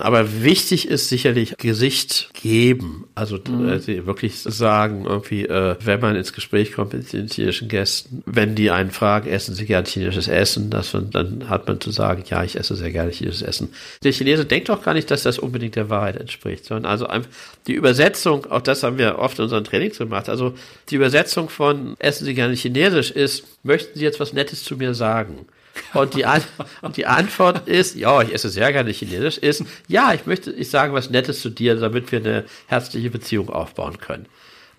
[0.00, 3.06] Aber wichtig ist sicherlich Gesicht geben.
[3.14, 3.68] Also mhm.
[3.68, 8.54] äh, wirklich sagen, irgendwie, äh, wenn man ins Gespräch kommt mit den chinesischen Gästen, wenn
[8.54, 12.42] die einen fragen, essen sie gern chinesisches Essen, das, dann hat man zu sagen, ja,
[12.44, 13.68] ich esse sehr gerne chinesisches Essen.
[14.02, 17.06] Der Chinese denkt doch gar nicht, dass das unbedingt der Wahrheit entspricht, sondern also
[17.66, 20.54] die Übersetzung, auch das haben wir oft in unseren Trainings gemacht, also
[20.90, 24.94] die Übersetzung von essen sie gerne chinesisch ist, möchten sie jetzt was Nettes zu mir
[24.94, 25.46] sagen?
[25.94, 26.42] Und die, An
[26.82, 30.70] und die Antwort ist, ja, ich esse sehr gerne Chinesisch, ist, ja, ich möchte, ich
[30.70, 34.26] sage was Nettes zu dir, damit wir eine herzliche Beziehung aufbauen können.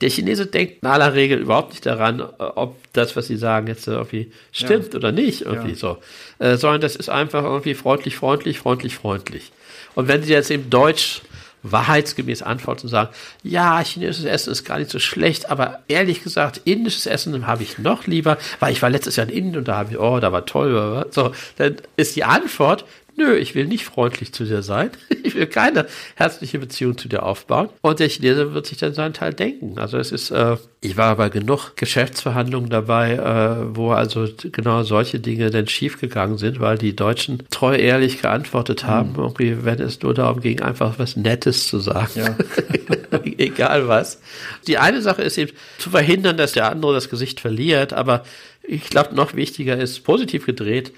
[0.02, 3.88] Der Chinese denkt in aller Regel überhaupt nicht daran, ob das, was sie sagen, jetzt
[3.88, 5.00] irgendwie stimmt ja.
[5.00, 5.76] oder nicht, irgendwie ja.
[5.76, 5.98] so.
[6.40, 9.52] Äh, sondern das ist einfach irgendwie freundlich, freundlich, freundlich, freundlich.
[9.96, 11.22] Und wenn sie jetzt eben Deutsch
[11.64, 13.10] wahrheitsgemäß antworten und sagen,
[13.42, 17.80] ja, chinesisches Essen ist gar nicht so schlecht, aber ehrlich gesagt, indisches Essen habe ich
[17.80, 20.32] noch lieber, weil ich war letztes Jahr in Indien und da habe ich, oh, da
[20.32, 22.86] war toll, so, dann ist die Antwort,
[23.16, 24.92] Nö, ich will nicht freundlich zu dir sein.
[25.26, 27.70] Ich will keine herzliche Beziehung zu dir aufbauen.
[27.82, 29.80] Und der Chinese wird sich dann seinen Teil denken.
[29.80, 35.22] Also es ist, äh, ich war aber genug Geschäftsverhandlungen dabei, äh, wo also genau solche
[35.22, 39.20] Dinge dann schiefgegangen sind, weil die Deutschen treu ehrlich geantwortet haben, mhm.
[39.20, 42.12] irgendwie, wenn es nur darum ging, einfach was Nettes zu sagen.
[42.16, 42.38] Ja.
[43.38, 44.22] Egal was.
[44.68, 48.24] Die eine Sache ist eben zu verhindern, dass der andere das Gesicht verliert, aber
[48.62, 50.92] ich glaube, noch wichtiger ist, positiv gedreht,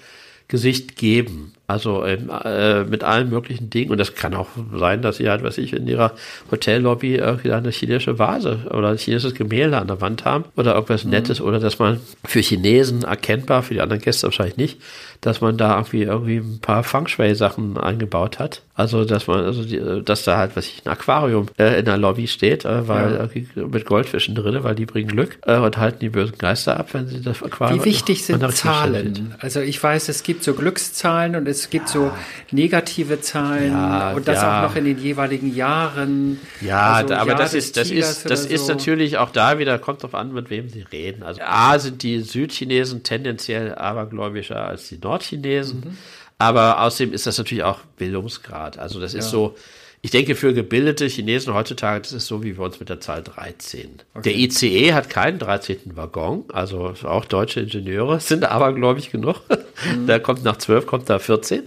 [0.48, 1.55] Gesicht geben.
[1.68, 3.90] Also ähm, äh, mit allen möglichen Dingen.
[3.90, 6.12] Und das kann auch sein, dass sie halt, was ich, in ihrer
[6.50, 11.04] Hotellobby irgendwie eine chinesische Vase oder ein chinesisches Gemälde an der Wand haben oder irgendwas
[11.04, 11.10] mhm.
[11.10, 14.80] Nettes oder dass man für Chinesen erkennbar, für die anderen Gäste wahrscheinlich nicht,
[15.22, 18.62] dass man da irgendwie irgendwie ein paar Feng Shui-Sachen eingebaut hat.
[18.74, 21.96] Also dass man, also die, dass da halt, was ich, ein Aquarium äh, in der
[21.96, 23.66] Lobby steht, äh, weil ja.
[23.66, 27.08] mit Goldfischen drin, weil die bringen Glück äh, und halten die bösen Geister ab, wenn
[27.08, 27.80] sie das Aquarium.
[27.80, 29.34] Wie wichtig sind Zahlen?
[29.40, 31.92] Also ich weiß, es gibt so Glückszahlen und es gibt ja.
[31.92, 32.12] so
[32.50, 34.58] negative Zahlen ja, und das ja.
[34.58, 36.40] auch noch in den jeweiligen Jahren.
[36.60, 38.72] Ja, also aber Jahr das ist, das ist, das ist so.
[38.72, 41.22] natürlich auch da wieder, kommt drauf an, mit wem Sie reden.
[41.22, 45.80] Also A sind die Südchinesen tendenziell abergläubischer als die Nordchinesen.
[45.80, 45.98] Mhm.
[46.38, 48.78] Aber außerdem ist das natürlich auch Bildungsgrad.
[48.78, 49.56] Also das ist so,
[50.02, 53.22] ich denke, für gebildete Chinesen heutzutage, das ist so wie bei uns mit der Zahl
[53.22, 54.02] 13.
[54.14, 54.22] Okay.
[54.22, 55.96] Der ICE hat keinen 13.
[55.96, 59.40] Waggon, also auch deutsche Ingenieure sind aber, glaube ich, genug.
[59.48, 60.06] Mhm.
[60.06, 61.62] Da kommt nach 12, kommt da 14.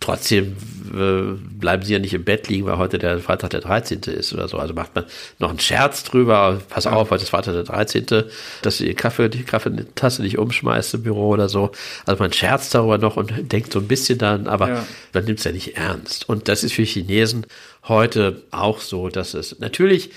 [0.00, 0.56] trotzdem
[0.92, 4.00] äh, bleiben sie ja nicht im Bett liegen, weil heute der Freitag der 13.
[4.02, 4.58] ist oder so.
[4.58, 5.04] Also macht man
[5.38, 8.06] noch einen Scherz drüber, pass auf, heute ist Freitag der 13.,
[8.62, 11.70] dass du die Kaffee, die Kaffeetasse nicht umschmeißt im Büro oder so.
[12.06, 14.86] Also man scherzt darüber noch und denkt so ein bisschen dann, aber ja.
[15.12, 16.28] man nimmt es ja nicht ernst.
[16.28, 17.46] Und das ist für Chinesen
[17.88, 20.10] heute auch so, dass es natürlich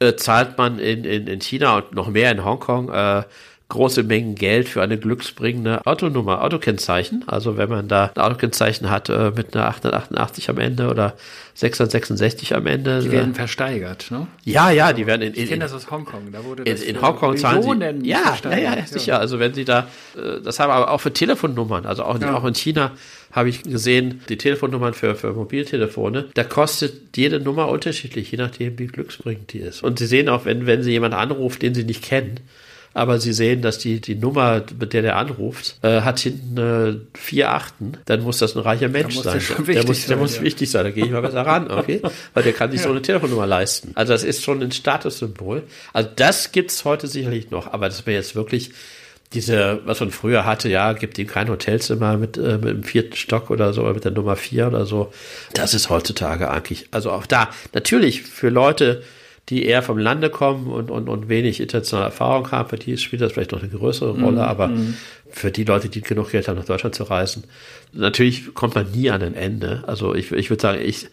[0.00, 3.22] äh, zahlt man in, in, in China und noch mehr in Hongkong äh,
[3.70, 7.24] große Mengen Geld für eine glücksbringende Autonummer, Autokennzeichen.
[7.26, 11.14] Also wenn man da ein Autokennzeichen hat äh, mit einer 888 am Ende oder
[11.54, 13.00] 666 am Ende.
[13.00, 14.26] Die äh, werden versteigert, ne?
[14.44, 16.32] Ja, ja, die werden in, in Ich kenne das aus Hongkong.
[16.32, 18.08] Da wurde das in, in Hongkong zahlen sie.
[18.08, 19.18] Ja, ja, ja, sicher.
[19.18, 22.34] Also wenn sie da, äh, das haben aber auch für Telefonnummern, also auch, ja.
[22.34, 22.92] auch in China
[23.32, 28.78] habe ich gesehen, die Telefonnummern für, für Mobiltelefone, da kostet jede Nummer unterschiedlich, je nachdem,
[28.78, 29.82] wie glücksbringend die ist.
[29.82, 32.40] Und sie sehen auch, wenn, wenn sie jemanden anruft, den sie nicht kennen,
[32.92, 37.18] aber Sie sehen, dass die, die Nummer, mit der der anruft, äh, hat hinten äh,
[37.18, 39.40] vier Achten, dann muss das ein reicher Mensch sein.
[39.66, 40.42] Der muss, der muss ja.
[40.42, 42.02] wichtig sein, da gehe ich mal besser ran, okay?
[42.34, 42.86] Weil der kann sich ja.
[42.86, 43.92] so eine Telefonnummer leisten.
[43.94, 45.62] Also das ist schon ein Statussymbol.
[45.92, 48.72] Also das gibt's heute sicherlich noch, aber das wäre jetzt wirklich
[49.32, 53.14] diese, was man früher hatte, ja, gibt ihm kein Hotelzimmer mit, äh, mit dem vierten
[53.14, 55.12] Stock oder so, oder mit der Nummer vier oder so.
[55.54, 59.02] Das ist heutzutage eigentlich, also auch da, natürlich für Leute,
[59.50, 63.20] die eher vom Lande kommen und, und, und wenig internationale Erfahrung haben, für die spielt
[63.20, 64.96] das vielleicht noch eine größere Rolle, mm, aber mm.
[65.28, 67.44] für die Leute, die genug Geld haben, nach Deutschland zu reisen,
[67.92, 69.82] natürlich kommt man nie an ein Ende.
[69.86, 71.08] Also ich, ich würde sagen, ich,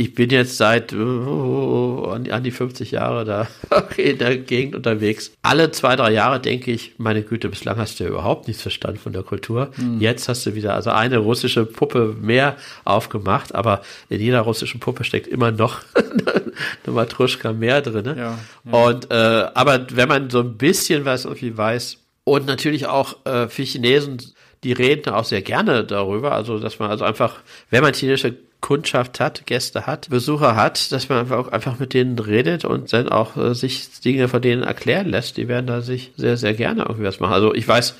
[0.00, 3.48] ich bin jetzt seit uh, an, die 50 Jahre da
[3.96, 5.32] in der Gegend unterwegs.
[5.42, 9.00] Alle zwei, drei Jahre denke ich, meine Güte, bislang hast du ja überhaupt nichts verstanden
[9.00, 9.72] von der Kultur.
[9.76, 10.00] Mhm.
[10.00, 15.02] Jetzt hast du wieder also eine russische Puppe mehr aufgemacht, aber in jeder russischen Puppe
[15.02, 18.04] steckt immer noch eine Matruschka mehr drin.
[18.16, 18.38] Ja,
[18.70, 18.86] ja.
[18.86, 19.14] Und äh,
[19.52, 24.18] aber wenn man so ein bisschen was irgendwie weiß und natürlich auch äh, für Chinesen
[24.64, 27.36] die reden auch sehr gerne darüber, also dass man also einfach,
[27.70, 32.18] wenn man chinesische Kundschaft hat, Gäste hat, Besucher hat, dass man einfach, einfach mit denen
[32.18, 35.36] redet und dann auch äh, sich Dinge von denen erklären lässt.
[35.36, 37.34] Die werden da sich sehr, sehr gerne irgendwie was machen.
[37.34, 37.94] Also ich weiß,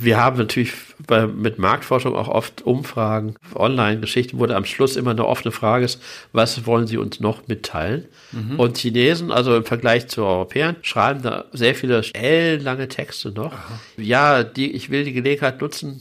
[0.00, 0.72] wir haben natürlich
[1.06, 6.00] bei, mit Marktforschung auch oft Umfragen, Online-Geschichten, wo am Schluss immer eine offene Frage ist,
[6.32, 8.04] was wollen Sie uns noch mitteilen?
[8.30, 8.60] Mhm.
[8.60, 13.52] Und Chinesen, also im Vergleich zu Europäern, schreiben da sehr viele ellenlange Texte noch.
[13.52, 13.80] Aha.
[13.96, 15.98] Ja, die, ich will die Gelegenheit nutzen,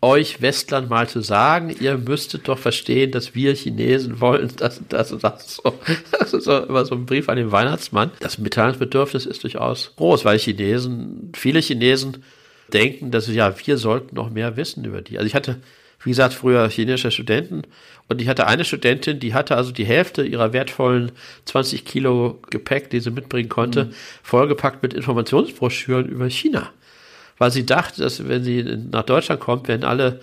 [0.00, 4.92] euch Westlern mal zu sagen, ihr müsstet doch verstehen, dass wir Chinesen wollen, das und
[4.92, 5.56] das und das.
[5.56, 5.74] So.
[6.18, 8.10] Das ist so, immer so ein Brief an den Weihnachtsmann.
[8.20, 12.22] Das Mitteilungsbedürfnis ist durchaus groß, weil Chinesen, viele Chinesen
[12.72, 15.18] denken, dass ja, wir sollten noch mehr wissen über die.
[15.18, 15.56] Also ich hatte,
[16.04, 17.62] wie gesagt, früher chinesische Studenten
[18.08, 21.12] und ich hatte eine Studentin, die hatte also die Hälfte ihrer wertvollen
[21.46, 23.94] 20 Kilo Gepäck, die sie mitbringen konnte, mhm.
[24.22, 26.70] vollgepackt mit Informationsbroschüren über China
[27.38, 30.20] weil sie dachte, dass wenn sie nach Deutschland kommt, werden alle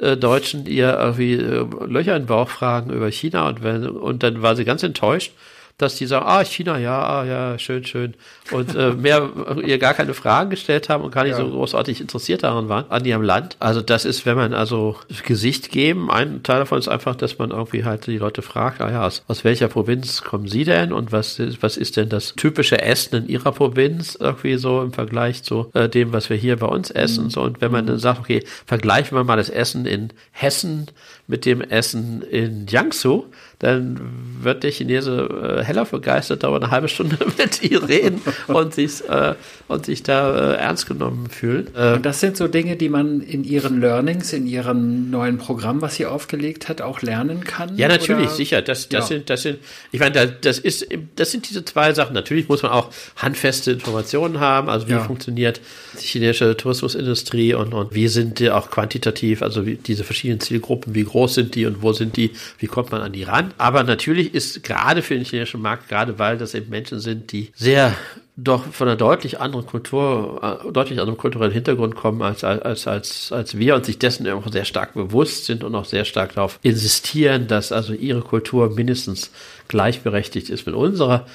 [0.00, 4.22] äh, Deutschen ihr irgendwie äh, Löcher in den Bauch fragen über China und wenn, und
[4.22, 5.32] dann war sie ganz enttäuscht
[5.78, 8.14] dass die sagen, ah, China, ja, ah, ja, schön, schön.
[8.50, 9.30] Und äh, mehr
[9.64, 11.38] ihr gar keine Fragen gestellt haben und gar nicht ja.
[11.38, 13.56] so großartig interessiert daran waren, an ihrem Land.
[13.60, 17.52] Also das ist, wenn man also Gesicht geben, ein Teil davon ist einfach, dass man
[17.52, 21.12] irgendwie halt die Leute fragt, ah ja, aus, aus welcher Provinz kommen sie denn und
[21.12, 25.44] was ist, was ist denn das typische Essen in ihrer Provinz irgendwie so im Vergleich
[25.44, 27.30] zu äh, dem, was wir hier bei uns essen mhm.
[27.30, 27.42] so.
[27.42, 30.88] Und wenn man dann sagt, okay, vergleichen wir mal das Essen in Hessen
[31.28, 33.26] mit dem Essen in Jiangsu,
[33.58, 33.98] dann
[34.40, 39.08] wird der Chinese äh, heller begeistert, aber eine halbe Stunde mit ihr reden und sich,
[39.08, 39.34] äh,
[39.66, 41.66] und sich da äh, ernst genommen fühlen.
[41.74, 45.82] Äh, und das sind so Dinge, die man in ihren Learnings, in ihrem neuen Programm,
[45.82, 47.76] was sie aufgelegt hat, auch lernen kann?
[47.76, 48.36] Ja, natürlich, oder?
[48.36, 48.62] sicher.
[48.62, 49.16] Das, das ja.
[49.16, 49.58] sind, das sind,
[49.90, 50.86] ich meine, das ist,
[51.16, 52.14] das sind diese zwei Sachen.
[52.14, 55.00] Natürlich muss man auch handfeste Informationen haben, also wie ja.
[55.00, 55.60] funktioniert
[56.00, 60.94] die chinesische Tourismusindustrie und, und wie sind die auch quantitativ, also wie diese verschiedenen Zielgruppen,
[60.94, 63.47] wie groß sind die und wo sind die, wie kommt man an die ran?
[63.56, 67.50] Aber natürlich ist gerade für den chinesischen Markt, gerade weil das eben Menschen sind, die
[67.54, 67.94] sehr
[68.40, 73.32] doch von einer deutlich anderen Kultur, äh, deutlich anderen kulturellen Hintergrund kommen als, als, als,
[73.32, 76.60] als wir und sich dessen auch sehr stark bewusst sind und auch sehr stark darauf
[76.62, 79.32] insistieren, dass also ihre Kultur mindestens
[79.66, 81.26] gleichberechtigt ist mit unserer.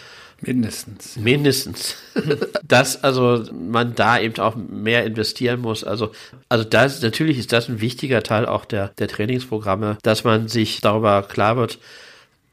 [0.42, 1.16] Mindestens.
[1.18, 1.96] Mindestens.
[2.64, 5.84] dass also man da eben auch mehr investieren muss.
[5.84, 6.12] Also,
[6.50, 10.82] also das, natürlich ist das ein wichtiger Teil auch der, der Trainingsprogramme, dass man sich
[10.82, 11.80] darüber klar wird,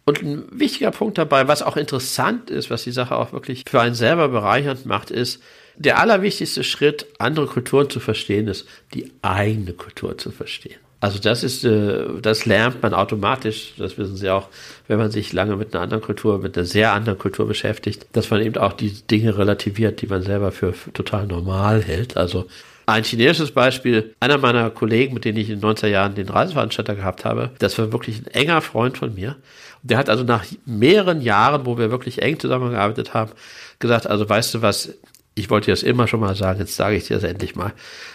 [0.07, 3.81] und ein wichtiger Punkt dabei, was auch interessant ist, was die Sache auch wirklich für
[3.81, 5.41] einen selber bereichernd macht, ist,
[5.77, 10.81] der allerwichtigste Schritt, andere Kulturen zu verstehen, ist, die eigene Kultur zu verstehen.
[11.01, 14.49] Also das ist, äh, das lernt man automatisch, das wissen Sie auch,
[14.87, 18.31] wenn man sich lange mit einer anderen Kultur, mit einer sehr anderen Kultur beschäftigt, dass
[18.31, 22.17] man eben auch die Dinge relativiert, die man selber für total normal hält.
[22.19, 22.47] Also
[22.87, 26.97] Ein chinesisches Beispiel, einer meiner Kollegen, mit denen ich in den 90er Jahren den Reiseveranstalter
[26.97, 29.37] gehabt habe, das war wirklich ein enger Freund von mir.
[29.83, 33.31] Der hat also nach mehreren Jahren, wo wir wirklich eng zusammengearbeitet haben,
[33.79, 34.95] gesagt, also weißt du was,
[35.37, 37.73] ich wollte dir das immer schon mal sagen, jetzt sage ich dir das endlich mal.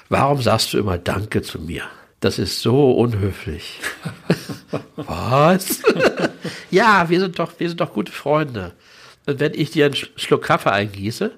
[0.10, 1.84] Warum sagst du immer Danke zu mir?
[2.26, 3.80] Das ist so unhöflich.
[4.96, 5.84] was?
[6.72, 8.74] ja, wir sind doch, wir sind doch gute Freunde.
[9.28, 11.30] Und wenn ich dir einen Schluck Kaffee eingieße,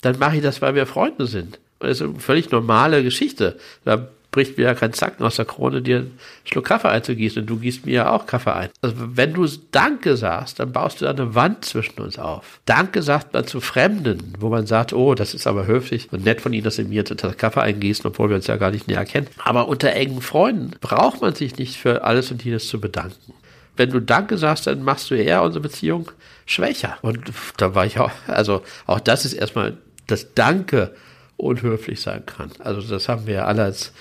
[0.00, 1.60] dann mache ich das, weil wir Freunde sind.
[1.78, 3.60] Das ist eine völlig normale Geschichte.
[3.84, 7.46] Da bricht mir ja kein Zacken aus der Krone, dir einen Schluck Kaffee einzugießen und
[7.46, 8.68] du gießt mir ja auch Kaffee ein.
[8.82, 12.58] Also wenn du Danke sagst, dann baust du eine Wand zwischen uns auf.
[12.66, 16.40] Danke sagt man zu Fremden, wo man sagt, oh, das ist aber höflich und nett
[16.40, 19.04] von Ihnen, dass Sie mir das Kaffee eingießen, obwohl wir uns ja gar nicht näher
[19.04, 19.28] kennen.
[19.44, 23.34] Aber unter engen Freunden braucht man sich nicht für alles und jedes zu bedanken.
[23.76, 26.10] Wenn du Danke sagst, dann machst du eher unsere Beziehung
[26.44, 26.98] schwächer.
[27.02, 27.20] Und
[27.56, 29.76] da war ich auch, also auch das ist erstmal
[30.08, 30.92] das Danke
[31.36, 32.50] unhöflich sein kann.
[32.58, 33.92] Also das haben wir ja alle als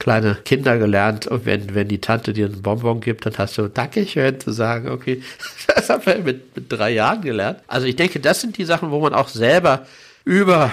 [0.00, 1.28] kleine Kinder gelernt.
[1.28, 4.88] Und wenn, wenn die Tante dir einen Bonbon gibt, dann hast du Dankeschön zu sagen.
[4.88, 5.22] Okay,
[5.68, 7.60] das haben wir mit, mit drei Jahren gelernt.
[7.68, 9.86] Also ich denke, das sind die Sachen, wo man auch selber
[10.24, 10.72] über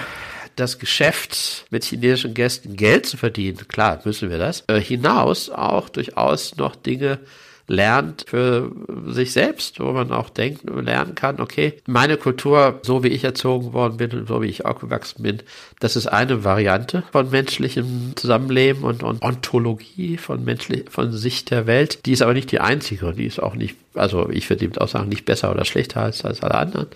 [0.56, 5.88] das Geschäft mit chinesischen Gästen Geld zu verdienen, klar müssen wir das, äh, hinaus auch
[5.88, 7.20] durchaus noch Dinge
[7.68, 8.72] lernt für
[9.06, 13.74] sich selbst, wo man auch denkt, lernen kann, okay, meine Kultur, so wie ich erzogen
[13.74, 15.42] worden bin und so wie ich aufgewachsen bin,
[15.78, 21.66] das ist eine Variante von menschlichem Zusammenleben und, und Ontologie von menschlich, von Sicht der
[21.66, 22.06] Welt.
[22.06, 24.88] Die ist aber nicht die einzige die ist auch nicht, also ich würde eben auch
[24.88, 26.88] sagen, nicht besser oder schlechter als, als alle anderen.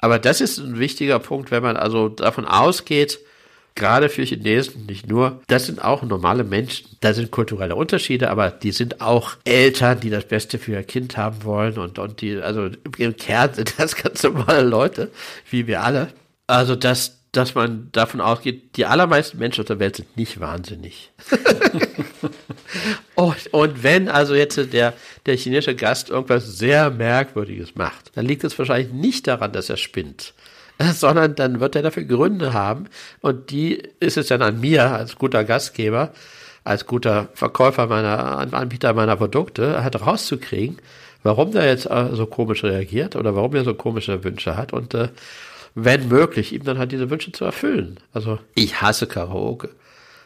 [0.00, 3.18] Aber das ist ein wichtiger Punkt, wenn man also davon ausgeht,
[3.78, 6.88] gerade für Chinesen, nicht nur, das sind auch normale Menschen.
[7.00, 11.16] Da sind kulturelle Unterschiede, aber die sind auch Eltern, die das Beste für ihr Kind
[11.16, 12.68] haben wollen und, und die, also
[12.98, 15.10] im Kern sind das ganz normale Leute,
[15.50, 16.08] wie wir alle.
[16.46, 21.12] Also, dass, dass man davon ausgeht, die allermeisten Menschen auf der Welt sind nicht wahnsinnig.
[23.14, 24.94] und, und wenn also jetzt der,
[25.26, 29.76] der chinesische Gast irgendwas sehr Merkwürdiges macht, dann liegt es wahrscheinlich nicht daran, dass er
[29.76, 30.34] spinnt,
[30.92, 32.86] sondern dann wird er dafür Gründe haben
[33.20, 36.12] und die ist es dann an mir als guter Gastgeber,
[36.64, 40.78] als guter Verkäufer meiner Anbieter meiner Produkte halt rauszukriegen,
[41.22, 44.94] warum der jetzt äh, so komisch reagiert oder warum er so komische Wünsche hat und
[44.94, 45.08] äh,
[45.74, 48.00] wenn möglich, ihm dann halt diese Wünsche zu erfüllen.
[48.12, 49.70] Also ich hasse Karaoke.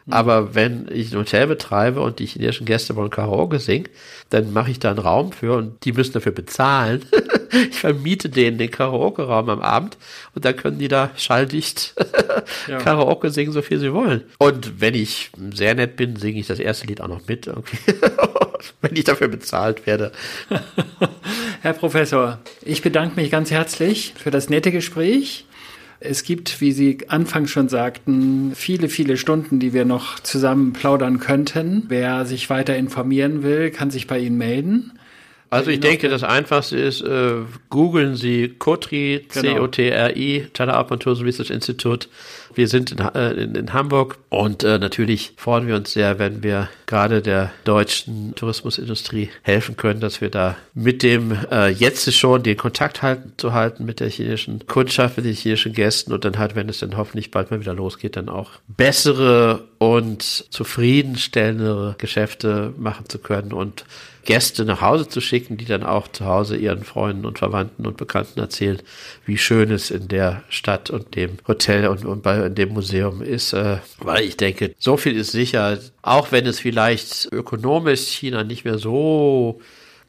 [0.06, 0.12] Mhm.
[0.12, 3.88] Aber wenn ich ein Hotel betreibe und die chinesischen Gäste wollen Karaoke singen,
[4.30, 7.04] dann mache ich da einen Raum für und die müssen dafür bezahlen.
[7.70, 9.96] ich vermiete denen den Karaoke-Raum am Abend
[10.34, 11.94] und dann können die da schalldicht
[12.68, 12.78] ja.
[12.78, 14.22] Karaoke singen, so viel sie wollen.
[14.38, 17.46] Und wenn ich sehr nett bin, singe ich das erste Lied auch noch mit,
[18.80, 20.12] wenn ich dafür bezahlt werde.
[21.60, 25.46] Herr Professor, ich bedanke mich ganz herzlich für das nette Gespräch.
[26.04, 31.20] Es gibt, wie Sie anfangs schon sagten, viele, viele Stunden, die wir noch zusammen plaudern
[31.20, 31.84] könnten.
[31.88, 34.92] Wer sich weiter informieren will, kann sich bei Ihnen melden.
[35.52, 37.34] Also ich denke, das Einfachste ist, äh,
[37.68, 39.42] googeln Sie COTRI, genau.
[39.42, 42.08] C-O-T-R-I, Open Tourism Research Institute.
[42.54, 46.42] Wir sind in, äh, in, in Hamburg und äh, natürlich freuen wir uns sehr, wenn
[46.42, 52.42] wir gerade der deutschen Tourismusindustrie helfen können, dass wir da mit dem äh, jetzt schon
[52.42, 56.38] den Kontakt halten, zu halten mit der chinesischen Kundschaft, mit den chinesischen Gästen und dann
[56.38, 62.72] halt, wenn es dann hoffentlich bald mal wieder losgeht, dann auch bessere und zufriedenstellendere Geschäfte
[62.78, 63.84] machen zu können und
[64.24, 67.96] Gäste nach Hause zu schicken, die dann auch zu Hause ihren Freunden und Verwandten und
[67.96, 68.80] Bekannten erzählen,
[69.26, 73.22] wie schön es in der Stadt und dem Hotel und, und bei in dem Museum
[73.22, 73.54] ist.
[73.54, 78.64] Äh, weil ich denke, so viel ist sicher, auch wenn es vielleicht ökonomisch China nicht
[78.64, 79.60] mehr so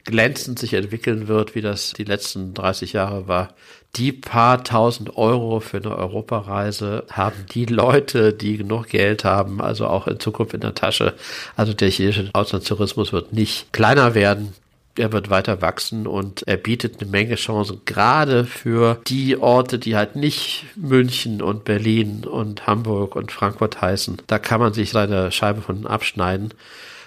[0.03, 3.55] glänzend sich entwickeln wird, wie das die letzten 30 Jahre war.
[3.95, 9.85] Die paar tausend Euro für eine Europareise haben die Leute, die genug Geld haben, also
[9.85, 11.13] auch in Zukunft in der Tasche.
[11.55, 14.53] Also der chinesische Auslandstourismus wird nicht kleiner werden.
[14.97, 19.95] Er wird weiter wachsen und er bietet eine Menge Chancen, gerade für die Orte, die
[19.95, 24.23] halt nicht München und Berlin und Hamburg und Frankfurt heißen.
[24.25, 26.53] Da kann man sich seine Scheibe von abschneiden.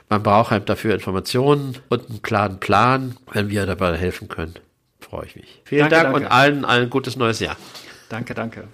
[0.09, 3.17] Man braucht halt dafür Informationen und einen klaren Plan.
[3.33, 4.55] Wenn wir dabei helfen können,
[5.09, 5.63] freue ich mich.
[5.65, 6.27] Vielen danke, Dank danke.
[6.27, 7.57] und allen ein gutes neues Jahr.
[8.09, 8.65] Danke, danke.